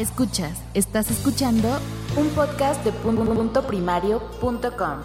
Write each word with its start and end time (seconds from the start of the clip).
Escuchas, 0.00 0.62
estás 0.72 1.10
escuchando 1.10 1.68
un 2.16 2.26
podcast 2.28 2.82
de 2.86 2.90
punto 2.90 3.66
primario.com. 3.66 5.00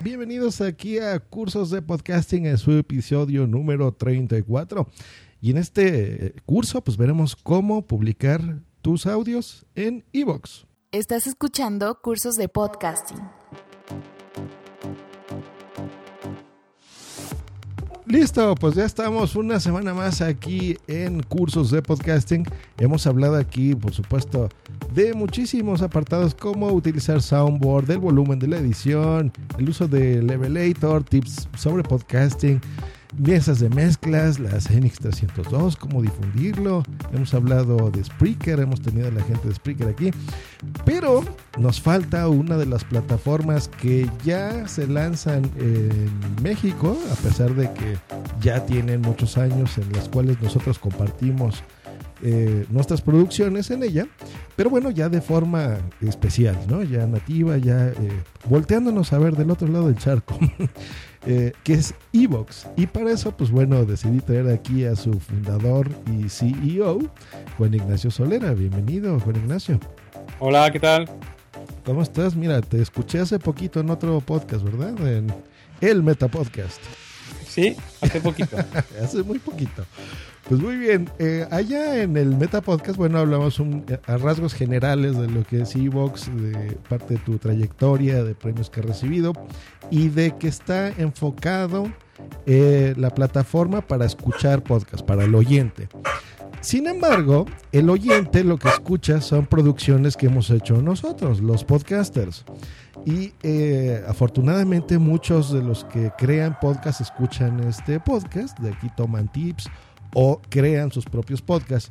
Bienvenidos 0.00 0.62
aquí 0.62 0.98
a 0.98 1.20
Cursos 1.20 1.68
de 1.68 1.82
Podcasting 1.82 2.46
en 2.46 2.56
su 2.56 2.72
episodio 2.72 3.46
número 3.46 3.92
34. 3.92 4.88
Y 5.42 5.50
en 5.50 5.58
este 5.58 6.34
curso 6.46 6.80
pues 6.80 6.96
veremos 6.96 7.36
cómo 7.36 7.86
publicar 7.86 8.40
tus 8.80 9.04
audios 9.04 9.66
en 9.74 10.02
iVoox. 10.12 10.64
Estás 10.90 11.26
escuchando 11.26 12.00
Cursos 12.00 12.36
de 12.36 12.48
Podcasting. 12.48 13.41
Listo, 18.04 18.56
pues 18.56 18.74
ya 18.74 18.84
estamos 18.84 19.36
una 19.36 19.60
semana 19.60 19.94
más 19.94 20.22
aquí 20.22 20.76
en 20.88 21.22
cursos 21.22 21.70
de 21.70 21.80
podcasting. 21.82 22.44
Hemos 22.78 23.06
hablado 23.06 23.36
aquí, 23.36 23.76
por 23.76 23.94
supuesto, 23.94 24.48
de 24.92 25.14
muchísimos 25.14 25.82
apartados 25.82 26.34
como 26.34 26.66
utilizar 26.72 27.22
soundboard, 27.22 27.88
el 27.92 27.98
volumen 27.98 28.40
de 28.40 28.48
la 28.48 28.58
edición, 28.58 29.32
el 29.56 29.68
uso 29.68 29.86
de 29.86 30.20
Levelator, 30.20 31.04
tips 31.04 31.48
sobre 31.56 31.84
podcasting, 31.84 32.60
mesas 33.18 33.60
de 33.60 33.68
mezclas, 33.68 34.38
las 34.38 34.70
NX 34.70 34.98
302, 35.00 35.76
cómo 35.76 36.02
difundirlo. 36.02 36.82
Hemos 37.12 37.34
hablado 37.34 37.90
de 37.90 38.04
Spreaker, 38.04 38.60
hemos 38.60 38.80
tenido 38.80 39.08
a 39.08 39.10
la 39.10 39.22
gente 39.22 39.48
de 39.48 39.54
Spreaker 39.54 39.88
aquí. 39.88 40.10
Pero 40.84 41.22
nos 41.58 41.80
falta 41.80 42.28
una 42.28 42.56
de 42.56 42.66
las 42.66 42.84
plataformas 42.84 43.68
que 43.68 44.08
ya 44.24 44.66
se 44.68 44.86
lanzan 44.86 45.50
en 45.58 46.10
México, 46.42 46.98
a 47.10 47.14
pesar 47.16 47.54
de 47.54 47.72
que 47.72 47.98
ya 48.40 48.64
tienen 48.66 49.00
muchos 49.00 49.38
años 49.38 49.76
en 49.78 49.92
las 49.92 50.08
cuales 50.08 50.40
nosotros 50.40 50.78
compartimos 50.78 51.62
eh, 52.24 52.66
nuestras 52.70 53.00
producciones 53.02 53.72
en 53.72 53.82
ella, 53.82 54.06
pero 54.54 54.70
bueno, 54.70 54.90
ya 54.92 55.08
de 55.08 55.20
forma 55.20 55.78
especial, 56.00 56.56
¿no? 56.68 56.84
Ya 56.84 57.04
nativa, 57.04 57.58
ya 57.58 57.88
eh, 57.88 57.94
volteándonos 58.48 59.12
a 59.12 59.18
ver 59.18 59.36
del 59.36 59.50
otro 59.50 59.66
lado 59.66 59.88
del 59.88 59.96
charco. 59.96 60.38
Eh, 61.24 61.52
que 61.62 61.74
es 61.74 61.94
Evox. 62.12 62.66
Y 62.76 62.86
para 62.86 63.12
eso, 63.12 63.36
pues 63.36 63.50
bueno, 63.50 63.84
decidí 63.84 64.20
traer 64.20 64.48
aquí 64.48 64.84
a 64.84 64.96
su 64.96 65.20
fundador 65.20 65.88
y 66.10 66.28
CEO, 66.28 66.98
Juan 67.56 67.74
Ignacio 67.74 68.10
Solera. 68.10 68.52
Bienvenido, 68.54 69.20
Juan 69.20 69.36
Ignacio. 69.36 69.78
Hola, 70.40 70.70
¿qué 70.72 70.80
tal? 70.80 71.08
¿Cómo 71.84 72.02
estás? 72.02 72.34
Mira, 72.34 72.60
te 72.60 72.82
escuché 72.82 73.20
hace 73.20 73.38
poquito 73.38 73.80
en 73.80 73.90
otro 73.90 74.20
podcast, 74.20 74.64
¿verdad? 74.64 75.06
En 75.06 75.32
el 75.80 76.02
Meta 76.02 76.26
Podcast. 76.26 76.80
Sí, 77.46 77.76
hace 78.00 78.20
poquito. 78.20 78.56
hace 79.02 79.22
muy 79.22 79.38
poquito. 79.38 79.84
Pues 80.48 80.60
muy 80.60 80.76
bien, 80.76 81.08
eh, 81.18 81.46
allá 81.50 82.02
en 82.02 82.16
el 82.16 82.36
Meta 82.36 82.60
Podcast, 82.60 82.98
bueno, 82.98 83.18
hablamos 83.18 83.62
a 84.06 84.16
rasgos 84.16 84.54
generales 84.54 85.16
de 85.16 85.28
lo 85.28 85.44
que 85.44 85.62
es 85.62 85.76
Evox, 85.76 86.34
de 86.34 86.76
parte 86.88 87.14
de 87.14 87.20
tu 87.20 87.38
trayectoria, 87.38 88.24
de 88.24 88.34
premios 88.34 88.68
que 88.68 88.80
has 88.80 88.86
recibido 88.86 89.32
y 89.90 90.08
de 90.08 90.36
que 90.36 90.48
está 90.48 90.88
enfocado 90.88 91.84
eh, 92.46 92.92
la 92.96 93.10
plataforma 93.10 93.82
para 93.82 94.04
escuchar 94.04 94.64
podcast, 94.64 95.04
para 95.04 95.24
el 95.24 95.34
oyente. 95.34 95.88
Sin 96.60 96.86
embargo, 96.86 97.46
el 97.70 97.88
oyente 97.88 98.42
lo 98.42 98.58
que 98.58 98.68
escucha 98.68 99.20
son 99.20 99.46
producciones 99.46 100.16
que 100.16 100.26
hemos 100.26 100.50
hecho 100.50 100.82
nosotros, 100.82 101.40
los 101.40 101.64
podcasters. 101.64 102.44
Y 103.04 103.32
eh, 103.42 104.04
afortunadamente 104.06 104.98
muchos 104.98 105.52
de 105.52 105.62
los 105.62 105.84
que 105.84 106.12
crean 106.18 106.56
podcast 106.60 107.00
escuchan 107.00 107.60
este 107.60 107.98
podcast, 107.98 108.58
de 108.60 108.70
aquí 108.70 108.88
toman 108.96 109.30
tips 109.30 109.68
o 110.14 110.40
crean 110.48 110.90
sus 110.92 111.04
propios 111.04 111.42
podcasts. 111.42 111.90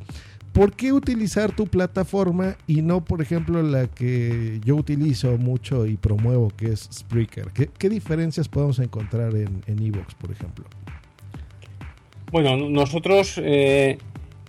¿Por 0.53 0.73
qué 0.73 0.91
utilizar 0.91 1.55
tu 1.55 1.67
plataforma 1.67 2.57
y 2.67 2.81
no, 2.81 3.05
por 3.05 3.21
ejemplo, 3.21 3.63
la 3.63 3.87
que 3.87 4.59
yo 4.65 4.75
utilizo 4.75 5.37
mucho 5.37 5.85
y 5.85 5.95
promuevo, 5.95 6.49
que 6.49 6.73
es 6.73 6.89
Spreaker? 6.91 7.51
¿Qué, 7.77 7.89
diferencias 7.89 8.49
podemos 8.49 8.79
encontrar 8.79 9.33
en 9.35 9.79
Evox, 9.81 10.13
por 10.15 10.31
ejemplo? 10.31 10.65
Bueno, 12.31 12.55
nosotros, 12.55 13.37
eh, 13.43 13.97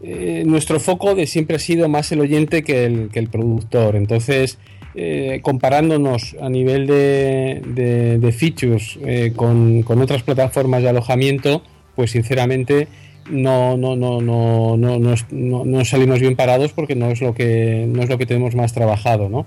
eh, 0.03 0.45
nuestro 0.47 0.79
foco 0.79 1.17
de 1.17 1.27
siempre 1.27 1.57
ha 1.57 1.59
sido 1.59 1.89
más 1.89 2.13
el 2.13 2.21
oyente 2.21 2.63
que 2.63 2.85
el, 2.85 3.29
productor. 3.29 3.97
Entonces, 3.97 4.59
eh, 4.95 5.41
comparándonos 5.43 6.37
a 6.41 6.49
nivel 6.49 6.87
de, 6.87 8.19
de, 8.21 8.33
features 8.33 9.01
con 9.35 10.01
otras 10.01 10.23
plataformas 10.23 10.83
de 10.83 10.91
alojamiento, 10.91 11.65
pues 11.97 12.13
sinceramente 12.13 12.87
no, 13.31 13.77
no, 13.77 13.97
no, 13.97 14.21
no, 14.21 14.77
no, 14.77 14.99
no, 14.99 15.65
no, 15.65 15.85
salimos 15.85 16.21
bien 16.21 16.37
parados 16.37 16.73
porque 16.73 16.95
no 16.95 17.11
es 17.11 17.21
lo 17.21 17.35
que, 17.35 17.87
no 17.89 18.03
es 18.03 18.09
lo 18.09 18.19
que 18.19 18.27
tenemos 18.27 18.55
más 18.55 18.73
trabajado, 18.73 19.29
¿no? 19.29 19.47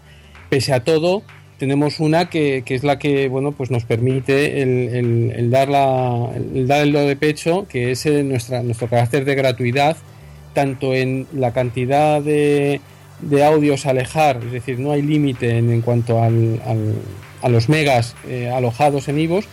Pese 0.50 0.74
a 0.74 0.84
todo, 0.84 1.24
tenemos 1.58 2.00
una 2.00 2.30
que, 2.30 2.64
que 2.66 2.76
es 2.76 2.84
la 2.84 3.00
que 3.00 3.28
bueno, 3.30 3.52
pues 3.52 3.72
nos 3.72 3.86
permite 3.86 4.62
el, 4.62 5.32
el, 5.36 5.52
dar, 5.52 5.70
la, 5.70 6.30
el 6.36 6.68
dar 6.68 6.82
el 6.82 6.92
lo 6.92 7.02
de 7.02 7.16
pecho, 7.16 7.68
que 7.68 7.92
es 7.92 8.06
eh, 8.06 8.24
nuestra, 8.24 8.64
nuestro 8.64 8.88
carácter 8.88 9.26
de 9.26 9.36
gratuidad, 9.36 9.98
tanto 10.54 10.94
en 10.94 11.28
la 11.34 11.52
cantidad 11.52 12.22
de, 12.22 12.82
de 13.22 13.44
audios 13.44 13.86
alejar, 13.86 14.42
es 14.46 14.52
decir, 14.52 14.80
no 14.80 14.92
hay 14.92 15.02
límite 15.02 15.58
en, 15.58 15.72
en, 15.72 15.82
cuanto 15.82 16.22
al, 16.22 16.62
a 17.42 17.50
los 17.50 17.70
megas 17.70 18.16
eh, 18.28 18.50
alojados 18.50 19.08
en 19.08 19.20
IVOS, 19.20 19.46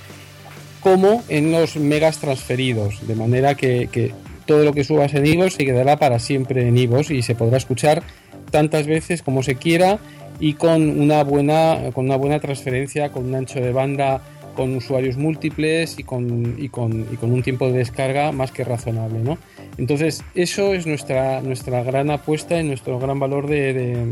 como 0.83 1.23
en 1.29 1.53
los 1.53 1.77
megas 1.77 2.19
transferidos, 2.19 3.07
de 3.07 3.15
manera 3.15 3.55
que, 3.55 4.13
todo 4.47 4.65
lo 4.65 4.73
que 4.73 4.85
subas 4.85 5.15
en 5.15 5.25
Ivos 5.25 5.55
se 5.55 5.65
quedará 5.65 5.97
para 5.97 6.19
siempre 6.19 6.67
en 6.67 6.77
Ivos 6.77 7.11
y 7.11 7.23
se 7.23 7.35
podrá 7.35 7.57
escuchar 7.57 8.03
tantas 8.51 8.87
veces 8.87 9.23
como 9.23 9.43
se 9.43 9.55
quiera 9.55 9.99
y 10.41 10.55
con 10.55 11.01
una 11.01 11.23
buena, 11.23 11.79
con 11.95 12.07
una 12.07 12.17
buena 12.17 12.41
transferencia, 12.41 13.13
con 13.13 13.27
un 13.27 13.35
ancho 13.37 13.61
de 13.61 13.73
banda, 13.73 14.21
con 14.57 14.75
usuarios 14.77 15.17
múltiples 15.17 15.99
y 15.99 16.03
con, 16.03 16.57
y 16.59 16.69
con, 16.69 17.07
y 17.13 17.17
con 17.17 17.33
un 17.33 17.43
tiempo 17.43 17.69
de 17.69 17.79
descarga 17.79 18.33
más 18.33 18.51
que 18.51 18.65
razonable. 18.65 19.21
¿no? 19.21 19.39
Entonces, 19.79 20.25
eso 20.35 20.75
es 20.75 20.87
nuestra, 20.87 21.41
nuestra 21.41 21.85
gran 21.85 22.11
apuesta 22.11 22.61
y 22.61 22.65
nuestro 22.65 22.99
gran 22.99 23.21
valor 23.21 23.47
de, 23.47 24.09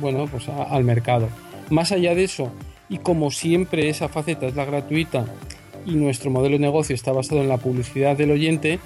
bueno, 0.00 0.26
pues 0.30 0.48
al 0.48 0.84
mercado. 0.84 1.28
Más 1.70 1.92
allá 1.92 2.14
de 2.14 2.24
eso, 2.24 2.52
y 2.90 2.98
como 2.98 3.30
siempre 3.30 3.88
esa 3.88 4.08
faceta 4.08 4.46
es 4.46 4.54
la 4.54 4.66
gratuita 4.66 5.24
y 5.86 5.94
nuestro 5.94 6.30
modelo 6.30 6.56
de 6.56 6.60
negocio 6.60 6.94
está 6.94 7.12
basado 7.12 7.40
en 7.40 7.48
la 7.48 7.58
publicidad 7.58 8.16
del 8.16 8.30
oyente, 8.30 8.78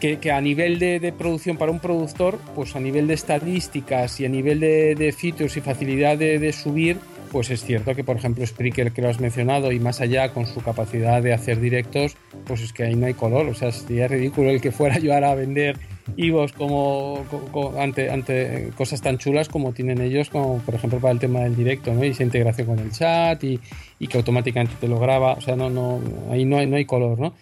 que, 0.00 0.18
que 0.18 0.32
a 0.32 0.40
nivel 0.40 0.78
de, 0.78 1.00
de, 1.00 1.12
producción 1.12 1.56
para 1.56 1.72
un 1.72 1.80
productor, 1.80 2.38
pues 2.54 2.76
a 2.76 2.80
nivel 2.80 3.06
de 3.06 3.14
estadísticas 3.14 4.20
y 4.20 4.26
a 4.26 4.28
nivel 4.28 4.60
de, 4.60 4.94
de 4.94 5.12
features 5.12 5.56
y 5.56 5.60
facilidad 5.60 6.18
de, 6.18 6.52
subir, 6.52 6.98
pues 7.32 7.50
es 7.50 7.64
cierto 7.64 7.94
que 7.94 8.04
por 8.04 8.16
ejemplo 8.16 8.46
Spreaker 8.46 8.92
que 8.92 9.02
lo 9.02 9.08
has 9.08 9.20
mencionado 9.20 9.72
y 9.72 9.80
más 9.80 10.00
allá 10.00 10.32
con 10.32 10.46
su 10.46 10.60
capacidad 10.60 11.22
de 11.22 11.32
hacer 11.32 11.60
directos, 11.60 12.16
pues 12.46 12.60
es 12.60 12.72
que 12.72 12.84
ahí 12.84 12.94
no 12.94 13.06
hay 13.06 13.14
color, 13.14 13.46
o 13.46 13.54
sea, 13.54 13.72
sería 13.72 14.06
ridículo 14.06 14.50
el 14.50 14.60
que 14.60 14.72
fuera 14.72 14.98
yo 15.00 15.14
ahora 15.14 15.30
a 15.30 15.34
vender 15.34 15.78
Ivos 16.16 16.52
como, 16.52 17.24
como, 17.50 17.80
ante, 17.80 18.10
ante 18.10 18.70
cosas 18.76 19.00
tan 19.00 19.18
chulas 19.18 19.48
como 19.48 19.72
tienen 19.72 20.00
ellos, 20.00 20.30
como 20.30 20.58
por 20.58 20.74
ejemplo 20.74 21.00
para 21.00 21.12
el 21.12 21.18
tema 21.18 21.40
del 21.40 21.56
directo, 21.56 21.92
¿no? 21.94 22.04
Y 22.04 22.08
esa 22.08 22.22
integración 22.22 22.66
con 22.66 22.78
el 22.78 22.90
chat 22.90 23.42
y, 23.44 23.58
y 23.98 24.06
que 24.06 24.18
automáticamente 24.18 24.74
te 24.80 24.88
lo 24.88 24.98
graba, 24.98 25.32
o 25.32 25.40
sea, 25.40 25.56
no, 25.56 25.70
no, 25.70 26.00
ahí 26.30 26.44
no 26.44 26.58
hay, 26.58 26.66
no 26.66 26.76
hay 26.76 26.84
color, 26.84 27.18
¿no? 27.18 27.34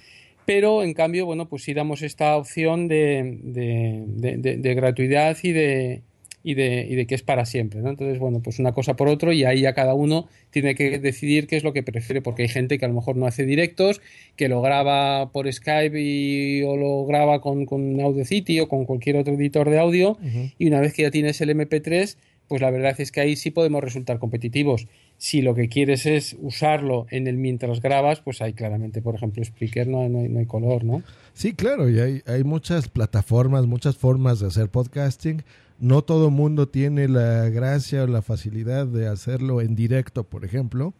Pero 0.47 0.83
en 0.83 0.95
cambio, 0.95 1.27
bueno, 1.27 1.49
pues 1.49 1.63
sí 1.63 1.75
damos 1.75 2.03
esta 2.03 2.37
opción 2.37 2.89
de, 2.89 3.39
de, 3.43 4.05
de, 4.39 4.57
de 4.57 4.75
gratuidad 4.75 5.37
y 5.43 5.53
de, 5.53 6.03
y 6.43 6.55
de, 6.55 6.87
y 6.89 6.95
de 6.95 7.07
que 7.07 7.15
es 7.15 7.23
para 7.23 7.45
siempre. 7.45 7.81
¿no? 7.81 7.91
Entonces, 7.91 8.19
bueno, 8.19 8.41
pues 8.41 8.59
una 8.59 8.73
cosa 8.73 8.97
por 8.97 9.09
otro 9.09 9.33
y 9.33 9.45
ahí 9.45 9.61
ya 9.63 9.75
cada 9.75 9.95
uno 9.95 10.29
tiene 10.51 10.75
que 10.75 10.99
decidir 10.99 11.47
qué 11.47 11.57
es 11.57 11.65
lo 11.65 11.73
que 11.73 11.83
prefiere, 11.83 12.23
porque 12.23 12.43
hay 12.43 12.49
gente 12.49 12.79
que 12.79 12.85
a 12.85 12.89
lo 12.89 12.95
mejor 12.95 13.17
no 13.17 13.27
hace 13.27 13.45
directos, 13.45 14.01
que 14.37 14.49
lo 14.49 14.61
graba 14.63 15.31
por 15.33 15.53
Skype 15.53 16.01
y, 16.01 16.63
o 16.63 16.77
lo 16.77 17.05
graba 17.07 17.41
con, 17.41 17.67
con 17.67 18.01
Audacity 18.01 18.61
o 18.61 18.69
con 18.69 18.85
cualquier 18.85 19.17
otro 19.17 19.35
editor 19.35 19.71
de 19.71 19.79
audio 19.79 20.19
y 20.59 20.67
una 20.67 20.81
vez 20.81 20.95
que 20.95 21.03
ya 21.03 21.11
tienes 21.11 21.41
el 21.41 21.51
MP3, 21.51 22.17
pues 22.49 22.61
la 22.61 22.71
verdad 22.71 22.95
es 22.99 23.13
que 23.13 23.21
ahí 23.21 23.37
sí 23.37 23.51
podemos 23.51 23.83
resultar 23.83 24.19
competitivos. 24.19 24.87
Si 25.17 25.41
lo 25.41 25.55
que 25.55 25.69
quieres 25.69 26.05
es 26.05 26.37
usarlo 26.41 27.07
en 27.11 27.27
el 27.27 27.37
mientras 27.37 27.81
grabas, 27.81 28.21
pues 28.21 28.43
hay 28.43 28.53
claramente, 28.53 29.01
por 29.01 29.15
ejemplo, 29.15 29.43
Spreaker 29.43 29.87
no, 29.87 30.09
no, 30.09 30.19
hay, 30.19 30.29
no 30.29 30.41
hay 30.41 30.47
color, 30.47 30.85
¿no? 30.85 31.03
Sí, 31.33 31.55
claro, 31.55 31.89
y 31.89 31.99
hay, 31.99 32.23
hay 32.27 32.45
muchas 32.45 32.89
plataformas, 32.89 33.67
muchas 33.67 33.97
formas 33.97 34.41
de 34.41 34.49
hacer 34.49 34.69
podcasting. 34.69 35.43
No 35.83 36.03
todo 36.03 36.31
mundo 36.31 36.69
tiene 36.69 37.09
la 37.09 37.49
gracia 37.49 38.05
o 38.05 38.07
la 38.07 38.23
facilidad 38.23 38.87
de 38.87 39.09
hacerlo 39.09 39.61
en 39.61 39.75
directo, 39.75 40.23
por 40.23 40.45
ejemplo, 40.45 40.95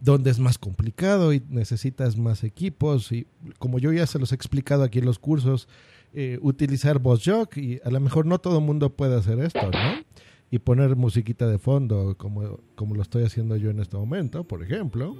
donde 0.00 0.32
es 0.32 0.40
más 0.40 0.58
complicado 0.58 1.32
y 1.32 1.44
necesitas 1.48 2.16
más 2.16 2.42
equipos. 2.42 3.12
Y 3.12 3.28
como 3.60 3.78
yo 3.78 3.92
ya 3.92 4.04
se 4.04 4.18
los 4.18 4.32
he 4.32 4.34
explicado 4.34 4.82
aquí 4.82 4.98
en 4.98 5.04
los 5.04 5.20
cursos, 5.20 5.68
eh, 6.12 6.40
utilizar 6.42 6.98
VozJock 6.98 7.56
y 7.56 7.80
a 7.84 7.90
lo 7.90 8.00
mejor 8.00 8.26
no 8.26 8.40
todo 8.40 8.60
mundo 8.60 8.90
puede 8.96 9.14
hacer 9.14 9.38
esto, 9.38 9.70
¿no? 9.70 10.02
Y 10.50 10.58
poner 10.58 10.96
musiquita 10.96 11.46
de 11.46 11.58
fondo 11.58 12.16
como, 12.16 12.60
como 12.74 12.94
lo 12.94 13.02
estoy 13.02 13.24
haciendo 13.24 13.56
yo 13.56 13.70
en 13.70 13.80
este 13.80 13.96
momento, 13.96 14.44
por 14.44 14.62
ejemplo, 14.62 15.16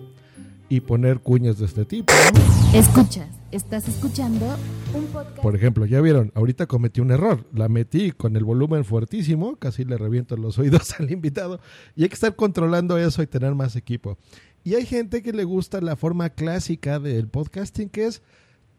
y 0.69 0.81
poner 0.81 1.20
cuñas 1.20 1.58
de 1.58 1.67
este 1.67 1.84
tipo. 1.84 2.12
Escuchas, 2.75 3.28
estás 3.50 3.88
escuchando 3.88 4.46
un 4.94 5.05
podcast. 5.06 5.40
Por 5.40 5.56
ejemplo, 5.56 5.87
ya 5.87 6.00
vieron, 6.00 6.32
ahorita 6.34 6.67
cometí 6.67 7.00
un 7.00 7.11
error, 7.11 7.46
la 7.52 7.69
metí 7.69 8.12
con 8.12 8.37
el 8.37 8.44
volumen 8.44 8.84
fuertísimo, 8.84 9.56
casi 9.56 9.84
le 9.84 9.96
reviento 9.96 10.37
los 10.37 10.58
oídos 10.58 10.94
al 11.00 11.11
invitado, 11.11 11.61
y 11.94 12.02
hay 12.02 12.08
que 12.08 12.14
estar 12.14 12.34
controlando 12.37 12.99
eso 12.99 13.22
y 13.22 13.26
tener 13.26 13.55
más 13.55 13.76
equipo. 13.76 14.19
Y 14.64 14.75
hay 14.75 14.84
gente 14.84 15.22
que 15.22 15.32
le 15.32 15.44
gusta 15.44 15.81
la 15.81 15.94
forma 15.94 16.31
clásica 16.31 16.99
del 16.99 17.29
podcasting, 17.29 17.88
que 17.88 18.06
es 18.06 18.22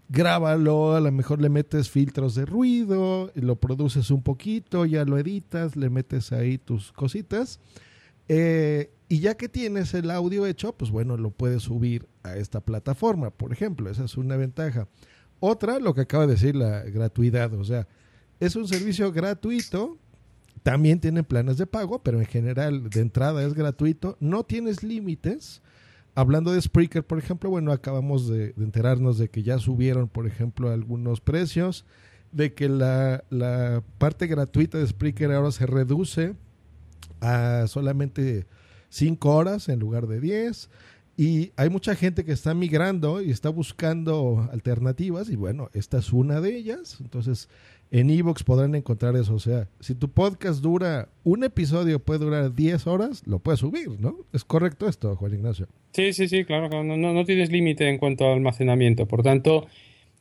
grábalo, 0.10 0.96
a 0.96 1.00
lo 1.00 1.12
mejor 1.12 1.42
le 1.42 1.50
metes 1.50 1.90
filtros 1.90 2.36
de 2.36 2.46
ruido, 2.46 3.32
lo 3.36 3.56
produces 3.58 4.10
un 4.12 4.24
poquito, 4.24 4.86
ya 4.86 5.06
lo 5.06 5.18
editas, 5.18 5.76
le 5.76 5.90
metes 5.90 6.32
ahí 6.32 6.58
tus 6.58 6.92
cositas. 6.92 7.60
Eh, 8.30 8.92
y 9.10 9.20
ya 9.20 9.36
que 9.36 9.50
tienes 9.50 9.94
el 9.94 10.12
audio 10.12 10.46
hecho, 10.46 10.74
pues 10.74 10.92
bueno, 10.92 11.18
lo 11.18 11.32
puedes 11.32 11.64
subir 11.64 12.08
a 12.24 12.36
esta 12.36 12.62
plataforma, 12.62 13.32
por 13.32 13.54
ejemplo, 13.54 13.90
esa 13.90 14.06
es 14.06 14.18
una 14.18 14.36
ventaja. 14.36 14.88
Otra, 15.40 15.80
lo 15.80 15.94
que 15.94 16.02
acaba 16.02 16.26
de 16.26 16.34
decir, 16.34 16.56
la 16.56 16.82
gratuidad, 16.84 17.54
o 17.54 17.64
sea, 17.64 17.88
es 18.40 18.56
un 18.56 18.68
servicio 18.68 19.12
gratuito, 19.12 19.98
también 20.64 21.00
tiene 21.00 21.24
planes 21.24 21.58
de 21.58 21.68
pago, 21.68 22.04
pero 22.04 22.20
en 22.20 22.26
general 22.26 22.90
de 22.90 23.00
entrada 23.00 23.44
es 23.44 23.54
gratuito, 23.54 24.18
no 24.20 24.44
tienes 24.44 24.84
límites, 24.84 25.62
Hablando 26.18 26.52
de 26.52 26.60
Spreaker, 26.60 27.06
por 27.06 27.20
ejemplo, 27.20 27.52
bueno, 27.52 27.72
acabamos 27.72 28.28
de, 28.28 28.56
enterarnos 28.58 29.20
de 29.20 29.30
que 29.30 29.44
ya 29.44 29.60
subieron, 29.60 30.08
por 30.08 30.26
ejemplo, 30.26 30.72
algunos 30.72 31.22
precios, 31.22 31.86
de 32.32 32.56
que 32.56 32.70
la, 32.70 33.24
parte 34.00 34.26
gratuita 34.26 34.80
de 34.80 34.88
Spreaker 34.88 35.32
ahora 35.32 35.52
se 35.52 35.68
reduce 35.68 36.34
a 37.22 37.66
solamente 37.68 38.48
5 38.90 39.30
horas 39.30 39.70
en 39.70 39.78
lugar 39.78 40.08
de 40.08 40.20
10. 40.20 40.72
Y 41.18 41.52
hay 41.56 41.70
mucha 41.70 41.94
gente 41.94 42.26
que 42.26 42.32
está 42.32 42.56
migrando 42.56 43.22
y 43.22 43.30
está 43.30 43.50
buscando 43.50 44.50
alternativas 44.52 45.30
y 45.30 45.36
bueno, 45.36 45.70
esta 45.74 46.00
es 46.00 46.12
una 46.12 46.42
de 46.42 46.58
ellas. 46.58 46.98
Entonces, 47.00 47.48
en 47.92 48.10
Evox 48.10 48.44
podrán 48.44 48.76
encontrar 48.76 49.16
eso. 49.16 49.36
O 49.36 49.40
sea, 49.40 49.68
si 49.80 49.96
tu 49.96 50.10
podcast 50.10 50.62
dura, 50.62 51.10
un 51.24 51.44
episodio 51.44 52.00
puede 52.00 52.20
durar 52.20 52.54
10 52.54 52.88
horas, 52.88 53.24
lo 53.26 53.40
puedes 53.40 53.60
subir, 53.60 54.00
¿no? 54.00 54.18
¿Es 54.34 54.44
correcto 54.44 54.88
esto, 54.88 55.16
Juan 55.16 55.34
Ignacio? 55.34 55.68
Sí, 55.94 56.14
sí, 56.14 56.28
sí, 56.28 56.46
claro, 56.46 56.84
no, 56.84 56.98
no, 56.98 57.26
tienes 57.26 57.52
límite 57.52 57.90
en 57.90 57.98
cuanto 57.98 58.26
al 58.26 58.34
almacenamiento. 58.34 59.08
Por 59.08 59.24
tanto, 59.24 59.68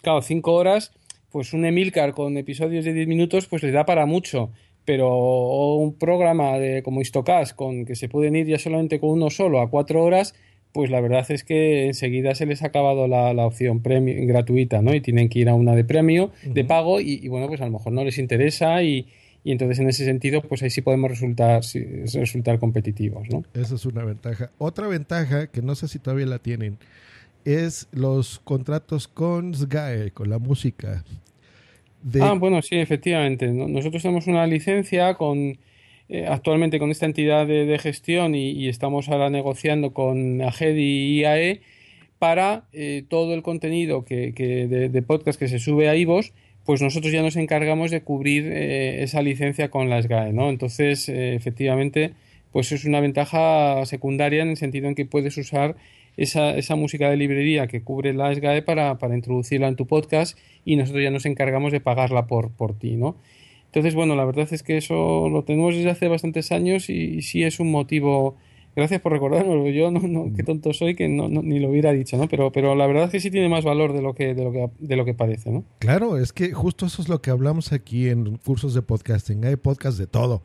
claro, 0.03 0.23
5 0.23 0.53
horas, 0.53 0.93
pues 1.31 1.53
un 1.53 1.65
Emilcar 1.65 2.13
con 2.13 2.37
episodios 2.37 2.85
de 2.85 2.93
10 2.93 3.09
minutos, 3.09 3.47
pues 3.47 3.63
le 3.63 3.73
da 3.73 3.85
para 3.85 4.07
mucho. 4.07 4.51
Pero 4.85 5.75
un 5.75 5.95
programa 5.95 6.59
de, 6.59 6.85
como 6.85 7.01
Istocast, 7.01 7.57
con 7.57 7.85
que 7.85 7.97
se 7.97 8.09
pueden 8.09 8.37
ir 8.37 8.47
ya 8.47 8.59
solamente 8.59 9.01
con 9.01 9.11
uno 9.11 9.31
solo 9.31 9.61
a 9.61 9.69
4 9.69 10.03
horas, 10.03 10.35
pues 10.77 10.91
la 10.91 11.01
verdad 11.01 11.25
es 11.31 11.43
que 11.43 11.87
enseguida 11.87 12.35
se 12.35 12.45
les 12.45 12.63
ha 12.63 12.67
acabado 12.67 13.09
la, 13.09 13.47
opción 13.47 13.81
premio, 13.81 14.15
gratuita, 14.27 14.83
¿no? 14.83 14.95
Y 14.95 15.01
tienen 15.01 15.31
que 15.31 15.39
ir 15.39 15.49
a 15.49 15.55
una 15.55 15.75
de 15.75 15.85
premio, 15.85 16.33
de 16.45 16.67
pago, 16.67 17.01
y, 17.01 17.27
bueno, 17.29 17.49
pues 17.49 17.63
a 17.63 17.65
lo 17.65 17.71
mejor 17.71 17.95
no 17.95 18.05
les 18.05 18.19
interesa 18.19 18.83
y, 18.83 19.07
entonces 19.43 19.79
en 19.79 19.89
ese 19.89 20.05
sentido, 20.05 20.43
pues 20.43 20.63
ahí 20.63 20.69
sí 20.69 20.83
podemos 20.83 21.11
resultar, 21.11 21.63
resultar 22.13 22.59
competitivos, 22.59 23.27
¿no? 23.31 23.43
Esa 23.55 23.77
es 23.77 23.87
una 23.87 24.05
ventaja. 24.05 24.51
Otra 24.59 24.87
ventaja, 24.87 25.47
que 25.47 25.63
no 25.63 25.75
sé 25.77 25.89
si 25.89 25.99
todavía 25.99 26.27
la 26.27 26.41
tienen, 26.41 26.77
es 27.47 27.89
los 27.91 28.39
contratos 28.41 29.09
con 29.09 29.55
SGAE, 29.55 30.11
con 30.11 30.29
la 30.29 30.39
música. 30.39 31.05
Ah, 32.21 32.35
bueno, 32.39 32.61
sí, 32.61 32.77
efectivamente. 32.77 33.51
Nosotros 33.51 34.03
tenemos 34.03 34.27
una 34.27 34.47
licencia 34.47 35.15
con 35.15 35.57
eh, 36.09 36.27
actualmente 36.29 36.79
con 36.79 36.91
esta 36.91 37.07
entidad 37.07 37.47
de, 37.47 37.79
gestión 37.79 38.35
y, 38.35 38.69
estamos 38.69 39.09
ahora 39.09 39.29
negociando 39.29 39.93
con 39.93 40.41
AGED 40.41 40.77
y 40.77 41.21
IAE 41.21 41.61
para 42.19 42.65
eh, 42.73 43.05
todo 43.09 43.35
el 43.35 43.43
contenido 43.43 44.05
que, 44.05 44.33
de, 44.33 45.03
podcast 45.03 45.39
que 45.39 45.49
se 45.49 45.59
sube 45.59 45.89
a 45.89 45.97
IVOS, 45.97 46.33
pues 46.65 46.81
nosotros 46.81 47.13
ya 47.13 47.23
nos 47.23 47.37
encargamos 47.37 47.91
de 47.91 48.03
cubrir 48.03 48.47
eh, 48.47 49.03
esa 49.03 49.21
licencia 49.21 49.71
con 49.71 49.91
la 49.91 50.01
SGAE, 50.01 50.33
¿no? 50.33 50.49
Entonces, 50.49 51.09
efectivamente, 51.09 52.15
pues 52.53 52.73
es 52.73 52.85
una 52.85 53.01
ventaja 53.01 53.85
secundaria 53.87 54.43
en 54.43 54.51
el 54.51 54.57
sentido 54.57 54.89
en 54.89 54.95
que 54.95 55.07
puedes 55.07 55.37
usar 55.37 55.77
esa, 56.17 56.57
esa 56.57 56.77
música 56.77 57.11
de 57.11 57.17
librería 57.17 57.67
que 57.67 57.83
cubre 57.83 58.15
la 58.15 58.35
SGAE 58.35 58.63
para, 58.63 58.99
para 58.99 59.15
introducirla 59.15 59.69
en 59.69 59.77
tu 59.77 59.87
podcast 59.87 60.39
y 60.65 60.77
nosotros 60.77 61.03
ya 61.03 61.11
nos 61.11 61.27
encargamos 61.27 61.73
de 61.73 61.81
pagarla 61.81 62.27
por, 62.27 62.51
por 62.51 62.79
ti, 62.79 62.97
¿no? 62.97 63.17
Entonces, 63.77 63.95
bueno, 63.95 64.17
la 64.17 64.25
verdad 64.25 64.49
es 64.51 64.63
que 64.63 64.79
eso 64.79 65.29
lo 65.29 65.45
tenemos 65.45 65.75
desde 65.75 65.91
hace 65.91 66.09
bastantes 66.09 66.51
años 66.51 66.89
y, 66.89 67.21
sí 67.21 67.45
es 67.45 67.61
un 67.61 67.71
motivo. 67.71 68.35
Gracias 68.75 69.03
por 69.03 69.13
recordármelo. 69.13 69.69
Yo 69.69 69.91
no, 69.91 70.01
no, 70.01 70.33
qué 70.35 70.43
tonto 70.43 70.73
soy 70.73 70.95
que 70.95 71.11
no, 71.11 71.29
ni 71.29 71.59
lo 71.59 71.69
hubiera 71.69 71.93
dicho, 71.93 72.17
¿no? 72.17 72.27
Pero, 72.27 72.51
pero 72.53 72.75
la 72.75 72.87
verdad 72.87 73.05
es 73.05 73.11
que 73.11 73.21
sí 73.21 73.31
tiene 73.31 73.51
más 73.51 73.65
valor 73.65 73.93
de 73.93 74.01
lo 74.01 74.15
que, 74.15 74.35
de 74.35 74.45
lo 74.45 74.51
que, 74.51 74.71
de 74.79 74.97
lo 74.97 75.05
que 75.05 75.13
parece, 75.13 75.51
¿no? 75.51 75.63
Claro, 75.79 76.17
es 76.17 76.33
que 76.33 76.55
justo 76.55 76.87
eso 76.87 77.03
es 77.03 77.11
lo 77.11 77.21
que 77.21 77.29
hablamos 77.29 77.75
aquí 77.75 78.09
en 78.09 78.39
cursos 78.39 78.73
de 78.73 78.81
podcasting. 78.81 79.45
Hay 79.45 79.57
podcasts 79.57 79.99
de 79.99 80.07
todo. 80.07 80.41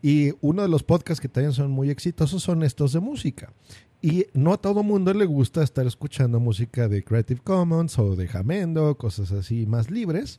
Y 0.00 0.34
uno 0.40 0.62
de 0.62 0.68
los 0.68 0.84
podcasts 0.84 1.20
que 1.20 1.28
también 1.28 1.54
son 1.54 1.72
muy 1.72 1.90
exitosos 1.90 2.44
son 2.44 2.62
estos 2.62 2.92
de 2.92 3.00
música. 3.00 3.52
Y 4.00 4.26
no 4.34 4.52
a 4.52 4.58
todo 4.58 4.84
mundo 4.84 5.12
le 5.14 5.24
gusta 5.24 5.64
estar 5.64 5.84
escuchando 5.84 6.38
música 6.38 6.86
de 6.86 7.02
Creative 7.02 7.40
Commons 7.42 7.98
o 7.98 8.14
de 8.14 8.28
Jamendo, 8.28 8.96
cosas 8.96 9.32
así 9.32 9.66
más 9.66 9.90
libres 9.90 10.38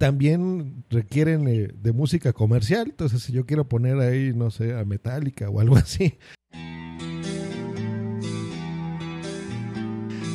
también 0.00 0.86
requieren 0.88 1.46
eh, 1.46 1.68
de 1.74 1.92
música 1.92 2.32
comercial. 2.32 2.86
Entonces, 2.88 3.22
si 3.22 3.34
yo 3.34 3.44
quiero 3.44 3.68
poner 3.68 3.98
ahí, 3.98 4.32
no 4.34 4.50
sé, 4.50 4.74
a 4.74 4.82
Metallica 4.86 5.50
o 5.50 5.60
algo 5.60 5.76
así. 5.76 6.18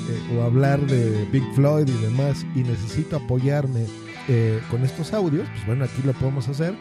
Eh, 0.08 0.38
o 0.38 0.44
hablar 0.44 0.86
de 0.86 1.26
Big 1.32 1.44
Floyd 1.56 1.88
y 1.88 2.04
demás, 2.04 2.46
y 2.54 2.60
necesito 2.60 3.16
apoyarme 3.16 3.88
eh, 4.28 4.62
con 4.70 4.84
estos 4.84 5.14
audios, 5.14 5.48
pues 5.50 5.66
bueno, 5.66 5.86
aquí 5.86 6.04
lo 6.06 6.14
podemos 6.14 6.48
hacer 6.48 6.76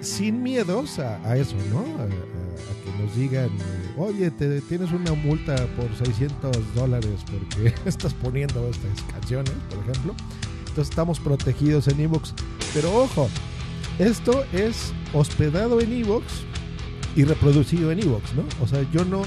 sin 0.00 0.44
miedos 0.44 1.00
a, 1.00 1.36
eso, 1.36 1.56
¿no? 1.72 1.80
A, 1.80 2.06
que 2.06 3.02
nos 3.02 3.16
digan, 3.16 3.50
oye, 3.96 4.30
te, 4.30 4.60
tienes 4.60 4.92
una 4.92 5.12
multa 5.14 5.56
por 5.76 5.92
600 6.06 6.72
dólares 6.76 7.24
porque 7.26 7.74
estás 7.84 8.14
poniendo 8.14 8.68
estas 8.68 9.02
canciones, 9.12 9.54
por 9.68 9.80
ejemplo 9.80 10.14
estamos 10.76 11.18
protegidos 11.20 11.88
en 11.88 12.00
Evox. 12.00 12.34
Pero 12.74 12.94
ojo, 12.94 13.28
esto 13.98 14.44
es 14.52 14.92
hospedado 15.12 15.80
en 15.80 15.92
Evox 15.92 16.24
y 17.16 17.24
reproducido 17.24 17.90
en 17.90 18.00
Evox, 18.00 18.34
¿no? 18.34 18.44
O 18.62 18.66
sea, 18.66 18.84
yo 18.92 19.04
no, 19.04 19.22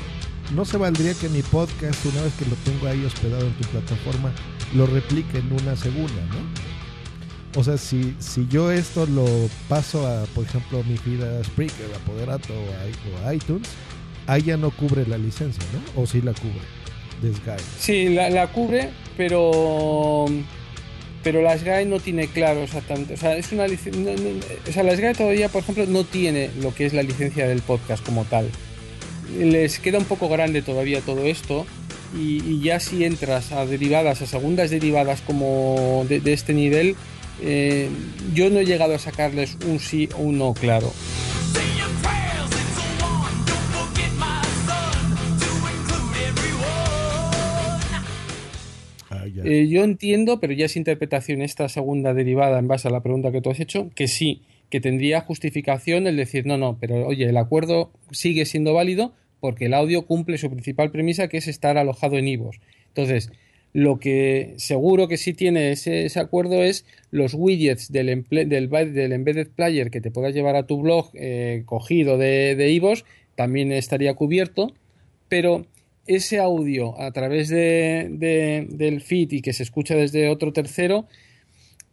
no 0.55 0.65
se 0.65 0.77
valdría 0.77 1.13
que 1.13 1.29
mi 1.29 1.41
podcast, 1.41 2.05
una 2.05 2.21
vez 2.21 2.33
que 2.35 2.45
lo 2.45 2.55
tengo 2.57 2.87
ahí 2.87 3.03
hospedado 3.03 3.45
en 3.45 3.53
tu 3.53 3.67
plataforma, 3.69 4.31
lo 4.73 4.85
replique 4.85 5.39
en 5.39 5.51
una 5.51 5.75
segunda, 5.75 6.21
¿no? 6.29 7.59
O 7.59 7.63
sea, 7.63 7.77
si, 7.77 8.15
si 8.19 8.47
yo 8.47 8.71
esto 8.71 9.05
lo 9.05 9.25
paso 9.67 10.07
a, 10.07 10.23
por 10.33 10.45
ejemplo, 10.45 10.83
mi 10.85 10.97
feed 10.97 11.21
a 11.21 11.43
Spreaker, 11.43 11.93
a 11.93 11.99
Poderato 12.05 12.53
o 12.53 13.27
a, 13.27 13.33
iTunes, 13.35 13.67
ahí 14.27 14.43
ya 14.43 14.55
no 14.55 14.71
cubre 14.71 15.05
la 15.05 15.17
licencia, 15.17 15.63
¿no? 15.73 16.01
O 16.01 16.07
sí 16.07 16.21
la 16.21 16.33
cubre. 16.33 16.61
Desguide. 17.21 17.57
Sí, 17.77 18.09
la, 18.09 18.29
la 18.29 18.47
cubre, 18.47 18.91
pero 19.17 20.27
pero 21.23 21.41
la 21.41 21.57
SGAE 21.57 21.85
no 21.85 21.99
tiene 21.99 22.27
claro 22.27 22.63
exactamente. 22.63 23.13
O 23.13 23.17
sea, 23.17 23.37
es 23.37 23.51
una 23.51 23.65
o 23.65 24.71
sea, 24.71 24.83
la 24.83 24.95
SGAE 24.95 25.13
todavía, 25.13 25.49
por 25.49 25.61
ejemplo, 25.61 25.85
no 25.87 26.03
tiene 26.03 26.49
lo 26.61 26.73
que 26.73 26.85
es 26.85 26.93
la 26.93 27.03
licencia 27.03 27.47
del 27.47 27.61
podcast 27.61 28.03
como 28.05 28.25
tal. 28.25 28.49
Les 29.37 29.79
queda 29.79 29.97
un 29.97 30.05
poco 30.05 30.29
grande 30.29 30.61
todavía 30.61 31.01
todo 31.01 31.25
esto. 31.25 31.65
Y, 32.17 32.59
ya 32.59 32.79
si 32.81 33.05
entras 33.05 33.53
a 33.53 33.65
derivadas, 33.65 34.21
a 34.21 34.25
segundas 34.25 34.69
derivadas 34.69 35.21
como 35.21 36.05
de, 36.09 36.21
este 36.33 36.53
nivel, 36.53 36.95
eh, 37.41 37.87
yo 38.33 38.49
no 38.49 38.59
he 38.59 38.65
llegado 38.65 38.95
a 38.95 38.99
sacarles 38.99 39.57
un 39.65 39.79
sí 39.79 40.09
o 40.17 40.23
un 40.23 40.37
no 40.37 40.53
claro. 40.53 40.91
Eh, 49.43 49.67
yo 49.67 49.83
entiendo, 49.83 50.39
pero 50.39 50.53
ya 50.53 50.65
es 50.65 50.75
interpretación 50.75 51.41
esta 51.41 51.69
segunda 51.69 52.13
derivada 52.13 52.59
en 52.59 52.67
base 52.67 52.87
a 52.87 52.91
la 52.91 53.01
pregunta 53.01 53.31
que 53.31 53.41
tú 53.41 53.49
has 53.49 53.59
hecho, 53.59 53.89
que 53.95 54.07
sí, 54.07 54.41
que 54.69 54.79
tendría 54.79 55.21
justificación 55.21 56.07
el 56.07 56.17
decir, 56.17 56.45
no, 56.45 56.57
no, 56.57 56.77
pero 56.79 57.05
oye, 57.07 57.29
el 57.29 57.37
acuerdo 57.37 57.91
sigue 58.11 58.45
siendo 58.45 58.73
válido 58.73 59.13
porque 59.39 59.65
el 59.65 59.73
audio 59.73 60.05
cumple 60.05 60.37
su 60.37 60.49
principal 60.49 60.91
premisa, 60.91 61.27
que 61.27 61.37
es 61.37 61.47
estar 61.47 61.77
alojado 61.77 62.17
en 62.17 62.27
IVOS. 62.27 62.59
Entonces, 62.87 63.31
lo 63.73 63.99
que 63.99 64.53
seguro 64.57 65.07
que 65.07 65.17
sí 65.17 65.33
tiene 65.33 65.71
ese, 65.71 66.07
acuerdo 66.19 66.63
es 66.63 66.85
los 67.09 67.33
widgets 67.33 67.91
del, 67.91 68.25
del, 68.29 69.11
embedded 69.13 69.47
player 69.49 69.89
que 69.89 70.01
te 70.01 70.11
puedas 70.11 70.33
llevar 70.33 70.55
a 70.55 70.67
tu 70.67 70.81
blog 70.81 71.09
eh, 71.13 71.63
cogido 71.65 72.17
de, 72.17 72.55
de 72.55 72.71
IVOS, 72.71 73.05
también 73.35 73.71
estaría 73.71 74.13
cubierto, 74.13 74.73
pero 75.27 75.65
ese 76.15 76.39
audio 76.39 76.99
a 76.99 77.11
través 77.11 77.49
de, 77.49 78.67
del 78.69 79.01
feed 79.01 79.31
y 79.31 79.41
que 79.41 79.53
se 79.53 79.63
escucha 79.63 79.95
desde 79.95 80.29
otro 80.29 80.53
tercero, 80.53 81.05